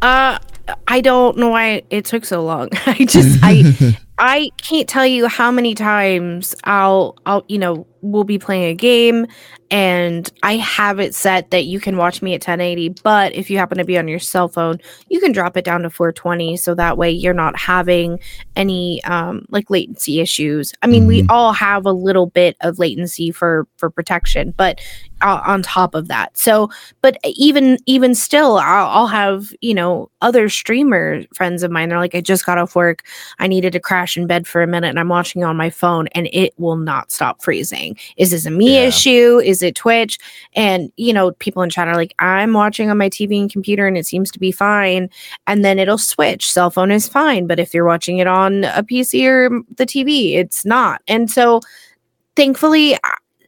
[0.02, 0.38] uh
[0.88, 2.68] I don't know why it took so long.
[2.86, 8.24] I just I I can't tell you how many times I'll I'll you know we'll
[8.24, 9.26] be playing a game
[9.70, 13.58] and I have it set that you can watch me at 1080 but if you
[13.58, 16.74] happen to be on your cell phone you can drop it down to 420 so
[16.74, 18.20] that way you're not having
[18.54, 20.72] any um like latency issues.
[20.80, 21.08] I mean mm-hmm.
[21.08, 24.80] we all have a little bit of latency for for protection but
[25.22, 26.36] uh, on top of that.
[26.36, 26.70] So
[27.02, 31.98] but even even still I'll, I'll have you know other streamer friends of mine they're
[31.98, 33.02] like I just got off work
[33.38, 36.08] I needed to crash in bed for a minute and I'm watching on my phone
[36.08, 37.96] and it will not stop freezing.
[38.16, 38.86] Is this a me yeah.
[38.86, 39.40] issue?
[39.44, 40.18] Is it Twitch?
[40.54, 43.86] And, you know, people in chat are like, I'm watching on my TV and computer
[43.86, 45.10] and it seems to be fine.
[45.46, 46.50] And then it'll switch.
[46.50, 47.46] Cell phone is fine.
[47.46, 51.02] But if you're watching it on a PC or the TV, it's not.
[51.08, 51.60] And so
[52.36, 52.96] thankfully,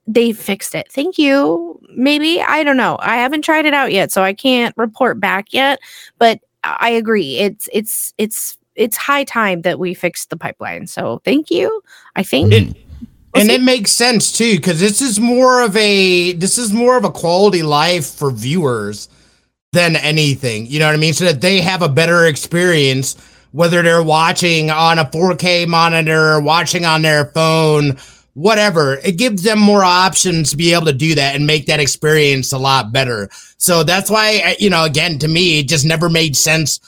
[0.09, 0.91] they fixed it.
[0.91, 1.79] Thank you.
[1.95, 2.41] Maybe.
[2.41, 2.97] I don't know.
[3.01, 5.79] I haven't tried it out yet, so I can't report back yet.
[6.19, 7.37] But I agree.
[7.37, 10.87] It's it's it's it's high time that we fix the pipeline.
[10.87, 11.83] So thank you.
[12.17, 12.53] I think.
[12.53, 12.65] It,
[13.35, 13.55] we'll and see.
[13.57, 17.11] it makes sense too because this is more of a this is more of a
[17.11, 19.11] quality life for viewers
[19.73, 20.67] than anything.
[20.67, 21.13] You know what I mean?
[21.13, 23.17] So that they have a better experience
[23.53, 27.97] whether they're watching on a 4K monitor, watching on their phone,
[28.35, 28.95] whatever.
[29.05, 32.53] It gives them more options to be able to do that and make that experience
[32.53, 33.29] a lot better.
[33.57, 36.79] So that's why, you know, again, to me, it just never made sense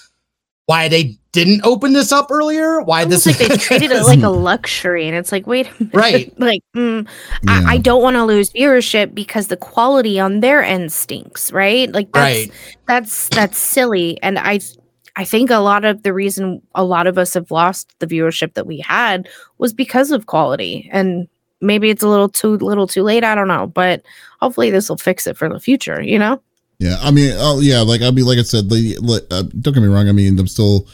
[0.67, 2.81] why they didn't open this up earlier.
[2.83, 3.41] Why Almost this?
[3.41, 5.95] like they treated it like a luxury, and it's like, wait, a minute.
[5.95, 6.33] Right.
[6.39, 7.09] Like, mm,
[7.43, 7.63] Yeah.
[7.67, 11.91] I, I don't want to lose viewership because the quality on their end stinks, right?
[11.93, 12.53] Like, that's Right.
[12.87, 14.61] that's that's silly, and I
[15.21, 18.55] I think a lot of the reason a lot of us have lost the viewership
[18.55, 21.29] that we had was because of quality, and
[21.61, 23.23] maybe it's a little too little too late.
[23.23, 24.03] I don't know, but
[24.41, 26.01] hopefully this will fix it for the future.
[26.01, 26.41] You know.
[26.79, 29.83] Yeah, I mean, oh yeah, like I mean, like I said, like, uh, don't get
[29.83, 30.09] me wrong.
[30.09, 30.89] I mean, I'm still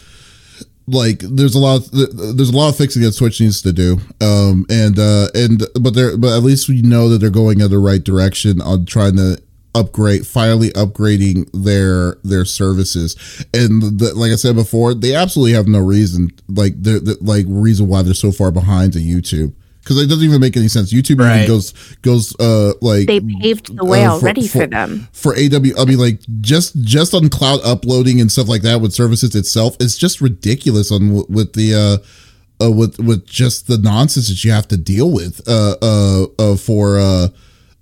[0.88, 4.00] like there's a lot, there's a lot of fixing that Twitch needs to do.
[4.20, 7.70] Um, and uh, and but they're but at least we know that they're going in
[7.70, 9.40] the right direction on trying to
[9.78, 13.14] upgrade finally upgrading their their services
[13.52, 17.44] and the, like i said before they absolutely have no reason like they're, they're- like
[17.48, 19.52] reason why they're so far behind to youtube
[19.82, 21.36] because it doesn't even make any sense youtube Right.
[21.44, 21.72] even goes
[22.02, 25.08] goes uh like They paved the way uh, for- already for, for- them.
[25.12, 28.92] for AW, I mean, like just just on cloud uploading and stuff like that with
[28.92, 34.28] services itself, it's just ridiculous on with the uh, uh with with just the nonsense
[34.28, 37.28] that you have to deal with uh uh, uh for uh.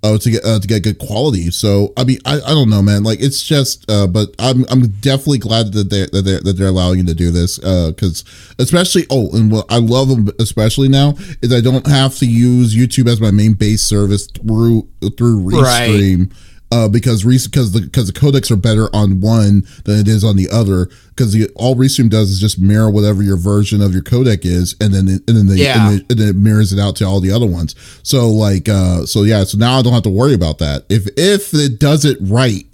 [0.05, 2.83] Uh, to get uh, to get good quality, so I mean, I, I don't know,
[2.83, 3.01] man.
[3.01, 6.67] Like it's just, uh, but I'm I'm definitely glad that they that they're that they're
[6.67, 8.23] allowing you to do this, uh, because
[8.59, 12.75] especially oh, and what I love them especially now is I don't have to use
[12.75, 14.87] YouTube as my main base service through
[15.17, 16.27] through Right.
[16.75, 20.35] Uh, because because the because the codecs are better on one than it is on
[20.35, 20.89] the other.
[21.15, 24.93] Because all Restream does is just mirror whatever your version of your codec is, and
[24.93, 25.87] then it, and then they, Yeah.
[25.87, 27.75] and, then- and then it mirrors it out to all the other ones.
[28.03, 31.07] So like uh, so yeah, so now I don't have to worry about that if
[31.15, 32.65] if it does it right.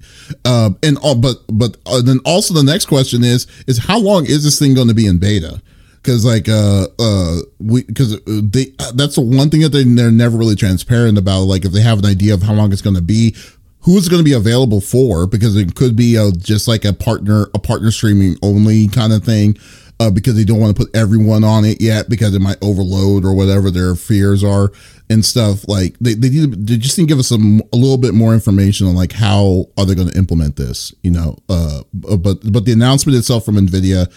[0.46, 4.26] Um, and all, but but uh, then also the next question is is how long
[4.26, 5.62] is this thing going to be in beta?
[6.04, 10.36] because like uh uh we because they that's the one thing that they, they're never
[10.36, 13.04] really transparent about like if they have an idea of how long it's going to
[13.04, 13.36] be
[13.82, 17.48] who's going to be available for because it could be a, just like a partner
[17.54, 19.58] a partner streaming only kind of thing
[20.00, 23.24] uh, because they don't want to put everyone on it yet because it might overload
[23.24, 24.72] or whatever their fears are
[25.12, 28.14] and stuff like they, they, they just need to give us some a little bit
[28.14, 32.40] more information on like how are they going to implement this you know uh but
[32.52, 34.12] but the announcement itself from nvidia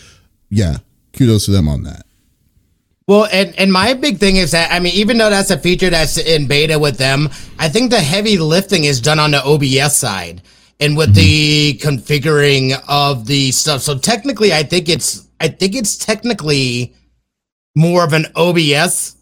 [0.50, 0.78] yeah
[1.12, 2.06] kudos to them on that
[3.06, 5.90] Well, and, and my big thing is that, I mean, even though that's a feature
[5.90, 7.28] that's in beta with them,
[7.58, 10.40] I think the heavy lifting is done on the OBS side
[10.80, 11.16] and with mm-hmm.
[11.16, 13.82] the configuring of the stuff.
[13.82, 16.94] So technically, I think it's, I think it's technically
[17.76, 19.16] more of an OBS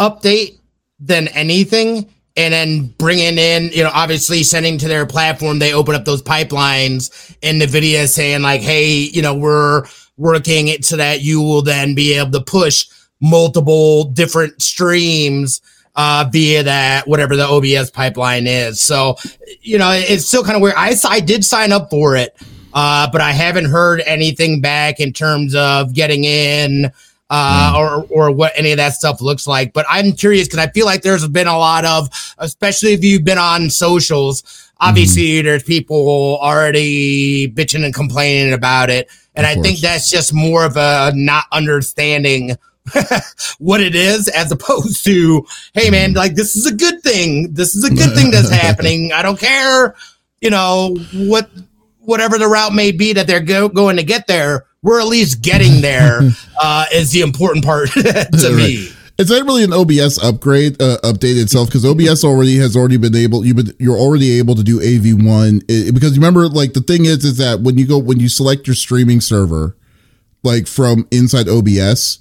[0.00, 0.58] update
[0.98, 2.08] than anything.
[2.34, 6.22] And then bringing in, you know, obviously sending to their platform, they open up those
[6.22, 9.84] pipelines in the video saying like, Hey, you know, we're
[10.16, 12.86] working it so that you will then be able to push
[13.22, 15.62] multiple different streams
[15.94, 18.80] uh, via that whatever the OBS pipeline is.
[18.80, 19.16] So,
[19.60, 20.74] you know, it's still kind of weird.
[20.76, 22.36] I, I did sign up for it,
[22.74, 26.92] uh, but I haven't heard anything back in terms of getting in
[27.30, 29.72] uh, or or what any of that stuff looks like.
[29.72, 32.08] But I'm curious because I feel like there's been a lot of,
[32.38, 34.70] especially if you've been on socials.
[34.80, 40.34] Obviously, there's people already bitching and complaining about it, and Of I think that's just
[40.34, 42.56] more of a not understanding
[43.58, 47.52] what it is as opposed to hey man like this is a good thing.
[47.52, 49.12] This is a good thing that's happening.
[49.12, 49.94] I don't care
[50.40, 51.48] you know what
[52.00, 54.66] whatever the route may be that they're go- going to get there.
[54.82, 56.20] We're at least getting there
[56.60, 58.88] uh is the important part to me.
[59.18, 61.68] It's not really an OBS upgrade uh, update itself?
[61.68, 65.62] Because OBS already has already been able you've been you're already able to do AV1
[65.68, 68.66] it- because remember like the thing is is that when you go when you select
[68.66, 69.76] your streaming server
[70.42, 72.18] like from inside OBS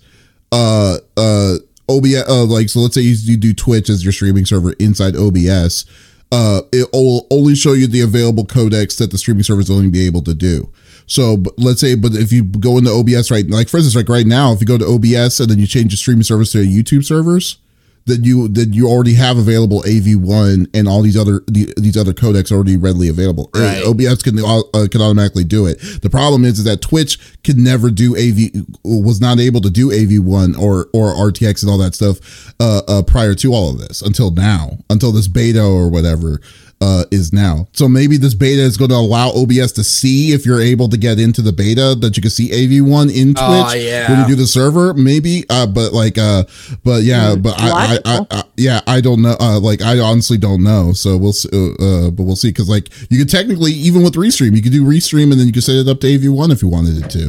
[0.52, 1.56] uh uh
[1.90, 5.86] OBS uh, like so let's say you, do Twitch as your streaming server inside OBS
[6.32, 9.90] uh it will only show you the available codecs that the streaming server is only
[9.90, 10.70] be able to do.
[11.08, 14.26] So let's say but if you go into OBS right like for instance like right
[14.26, 17.04] now if you go to OBS and then you change your streaming service to YouTube
[17.04, 17.58] servers
[18.06, 22.14] then you then you already have available AV1 and all these other the, these other
[22.14, 23.50] codecs already readily available.
[23.56, 23.84] Uh, Right.
[23.86, 25.80] OBS can uh, can automatically do it.
[26.02, 29.90] The problem is, is that Twitch can never do AV was not able to do
[29.90, 34.02] AV1 or or RTX and all that stuff uh, uh, prior to all of this
[34.02, 36.42] until now until this beta or whatever
[36.82, 37.68] uh, is now.
[37.74, 40.98] So maybe this beta is going to allow OBS to see if you're able to
[40.98, 44.10] get into the beta that you can see AV1 in Twitch Oh, yeah.
[44.12, 44.94] when you do the server.
[44.94, 46.44] Maybe, uh, but like, uh,
[46.84, 48.26] but yeah, but I, I, I.
[48.32, 49.36] I, yeah, I don't know.
[49.40, 50.92] Uh, like, I honestly don't know.
[50.94, 52.50] So we'll, see, uh, uh, but we'll see.
[52.50, 55.54] Because like, you could technically, even with Restream, you could do Restream and then you
[55.54, 57.28] could set it up to AV1 if you wanted it to.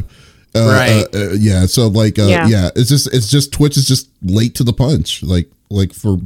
[0.55, 1.05] Uh, Right.
[1.15, 1.65] uh, uh, yeah.
[1.65, 2.45] So like, uh, yeah.
[2.47, 2.69] Yeah.
[2.75, 5.23] it's just it's just Twitch is just late to the punch.
[5.23, 6.17] Like like for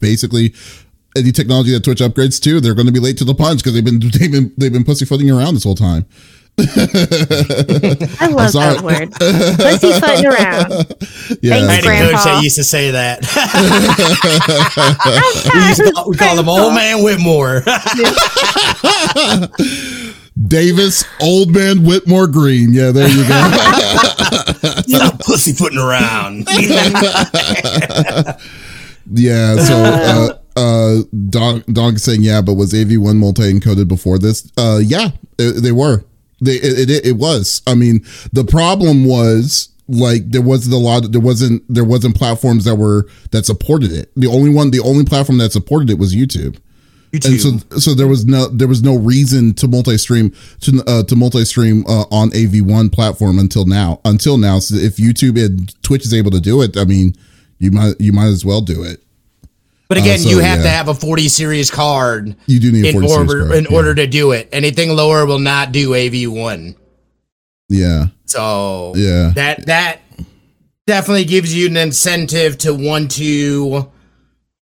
[0.00, 0.54] basically
[1.18, 3.74] any technology that Twitch upgrades to, they're going to be late to the punch because
[3.74, 6.06] they've been they've been they've been pussyfooting around this whole time.
[6.60, 6.64] I
[8.32, 9.12] love that word.
[9.12, 10.94] Pussyfooting around.
[11.42, 11.56] Yeah.
[11.56, 12.24] I had Thanks, a coach Grandpa.
[12.24, 13.20] that used to say that.
[15.54, 17.62] we, used to call, we call him Old Man Whitmore.
[20.48, 22.72] Davies, old man Whitmore Green.
[22.72, 23.50] Yeah, there you go.
[24.86, 26.46] Stop pussyfooting around.
[29.12, 29.56] yeah.
[29.56, 34.50] So uh, uh, Don is saying yeah, but was AV1 multi encoded before this?
[34.56, 36.04] Uh, yeah, it- they were.
[36.40, 37.62] They it, it it was.
[37.66, 41.10] I mean, the problem was like there wasn't a lot.
[41.10, 44.12] There wasn't there wasn't platforms that were that supported it.
[44.16, 46.58] The only one, the only platform that supported it was YouTube.
[47.12, 51.16] And so, so there was no there was no reason to multi-stream to uh, to
[51.16, 54.00] multi-stream uh, on AV1 platform until now.
[54.04, 57.14] Until now, so if YouTube and Twitch is able to do it, I mean,
[57.58, 59.02] you might you might as well do it.
[59.88, 62.92] But again, so, you have to have a 40 series card You do need in
[62.92, 63.76] 40 order card, in yeah.
[63.76, 64.48] order to do it.
[64.52, 66.76] Anything lower will not do AV1.
[67.70, 70.00] Yeah, So yeah, that that
[70.86, 73.90] definitely gives you an incentive to want to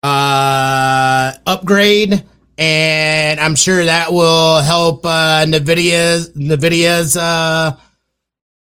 [0.04, 2.24] uh upgrade.
[2.58, 7.76] And i'm sure that will help uh nvidia's nvidia's uh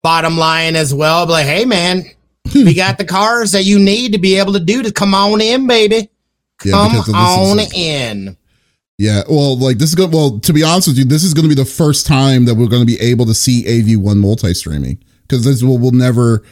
[0.03, 1.26] bottom line as well.
[1.26, 2.03] Be like hey man
[2.53, 5.41] we got the cars that you need to be able to do to come on
[5.41, 6.09] in baby
[6.64, 7.01] yeah.
[7.03, 8.38] come on is- in
[8.97, 10.14] Yeah, well, like this is good.
[10.14, 12.56] Well, to be honest with you, this is going to be the first time that
[12.56, 16.43] we're going to be able to see AV1 multi-streaming because this will, will never.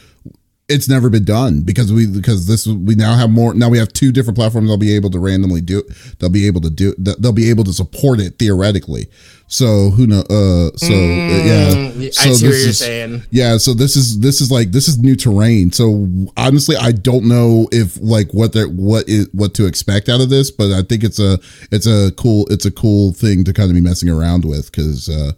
[0.69, 3.91] It's never been done because we because this we now have more now we have
[3.91, 5.83] two different platforms they'll be able to randomly do
[6.19, 9.07] they'll be able to do they'll be able to support it theoretically.
[9.47, 11.69] So who know uh so uh, yeah.
[11.73, 13.23] Mm, so i see what you're is- saying.
[13.29, 15.71] yeah so this is this is like this is new terrain.
[15.73, 16.07] So
[16.37, 20.29] honestly i don't know if like what they're what is what to expect out of
[20.29, 21.39] this but i think it's a
[21.71, 25.09] it's a cool it's a cool thing to kind of be messing around with because
[25.09, 25.33] uh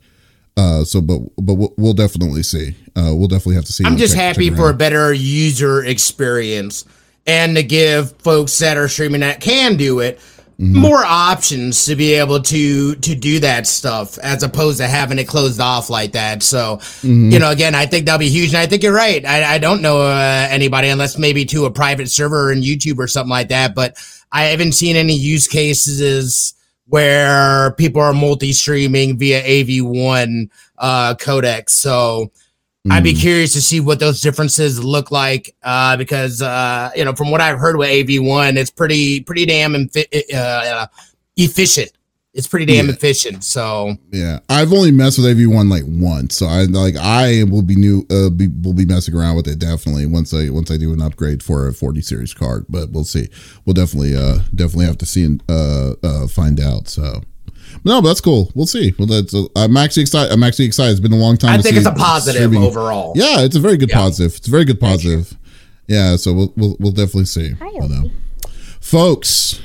[0.57, 3.97] uh so but but we'll, we'll definitely see uh we'll definitely have to see I'm
[3.97, 6.85] just check- happy check for a better user experience
[7.27, 10.19] and to give folks that are streaming that can do it
[10.57, 10.77] Mm-hmm.
[10.79, 15.27] more options to be able to to do that stuff as opposed to having it
[15.27, 16.41] closed off like that.
[16.43, 17.31] So, Mm-hmm.
[17.31, 19.25] you know, again, I think that'll be huge, and I think you're right.
[19.25, 23.07] I, I don't know uh, anybody unless maybe to a private server in YouTube or
[23.09, 23.97] something like that, but
[24.31, 26.53] I haven't seen any use cases
[26.87, 31.69] where people are multi-streaming via AV1 uh, codec.
[31.69, 32.31] So.
[32.91, 33.19] I'd be Mm.
[33.19, 37.41] curious to see what those differences look like, uh, because uh, you know, from what
[37.41, 40.85] I've heard with AV1, it's pretty pretty damn infi- uh,
[41.35, 41.91] efficient.
[42.35, 42.91] It's pretty damn Yeah.
[42.93, 43.43] efficient.
[43.45, 47.75] So Yeah, I've only messed with AV1 like once, so I like I will be
[47.75, 48.05] new.
[48.11, 51.01] Uh, be, will be messing around with it definitely once I once I do an
[51.01, 52.65] upgrade for a 40 series card.
[52.69, 53.29] But we'll see.
[53.65, 56.89] We'll definitely uh definitely have to see and uh uh find out.
[56.89, 57.21] So.
[57.83, 58.51] No, but that's cool.
[58.55, 58.93] We'll see.
[58.99, 59.33] Well, that's.
[59.33, 60.31] Uh, I'm actually excited.
[60.31, 60.91] I'm actually excited.
[60.91, 61.53] It's been a long time.
[61.55, 62.63] Since I to think see it's a positive streaming.
[62.63, 63.13] overall.
[63.15, 63.97] Yeah, it's a very good Yeah.
[63.97, 64.35] positive.
[64.37, 65.35] It's a very good positive.
[65.87, 67.53] Yeah, so we'll we'll, we'll definitely see.
[67.73, 68.11] You know.
[68.81, 69.59] Folks,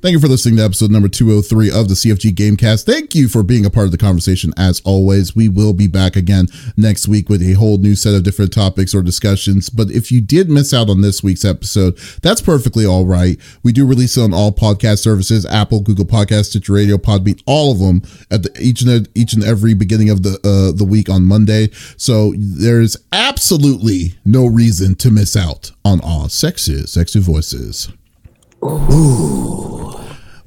[0.00, 2.84] thank you for listening to episode number 203 of the CFG Gamecast.
[2.84, 5.34] Thank you for being a part of the conversation as always.
[5.34, 6.46] We will be back again
[6.76, 9.70] next week with a whole new set of different topics or discussions.
[9.70, 13.38] But if you did miss out on this week's episode, that's perfectly all right.
[13.62, 17.72] We do release it on all podcast services, Apple, Google Podcasts, Stitcher Radio, Podbean, all
[17.72, 21.08] of them at the, each and each and every beginning of the uh, the week
[21.08, 21.70] on Monday.
[21.96, 27.88] So there's absolutely no reason to miss out on our sexy, sexy voices.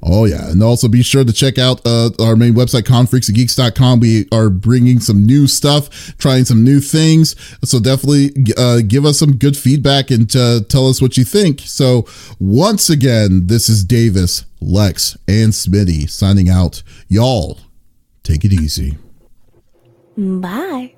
[0.04, 4.00] Oh yeah, and also be sure to check out uh, our main website, confreaksandgeeks.com.
[4.00, 7.36] We are bringing some new stuff, trying some new things.
[7.64, 11.60] So definitely uh, give us some good feedback and uh, tell us what you think.
[11.60, 12.04] So
[12.40, 16.82] once again, this is Davies, Lex, and Smitty signing out.
[17.06, 17.60] Y'all,
[18.24, 18.98] take it easy.
[20.16, 20.90] Bye.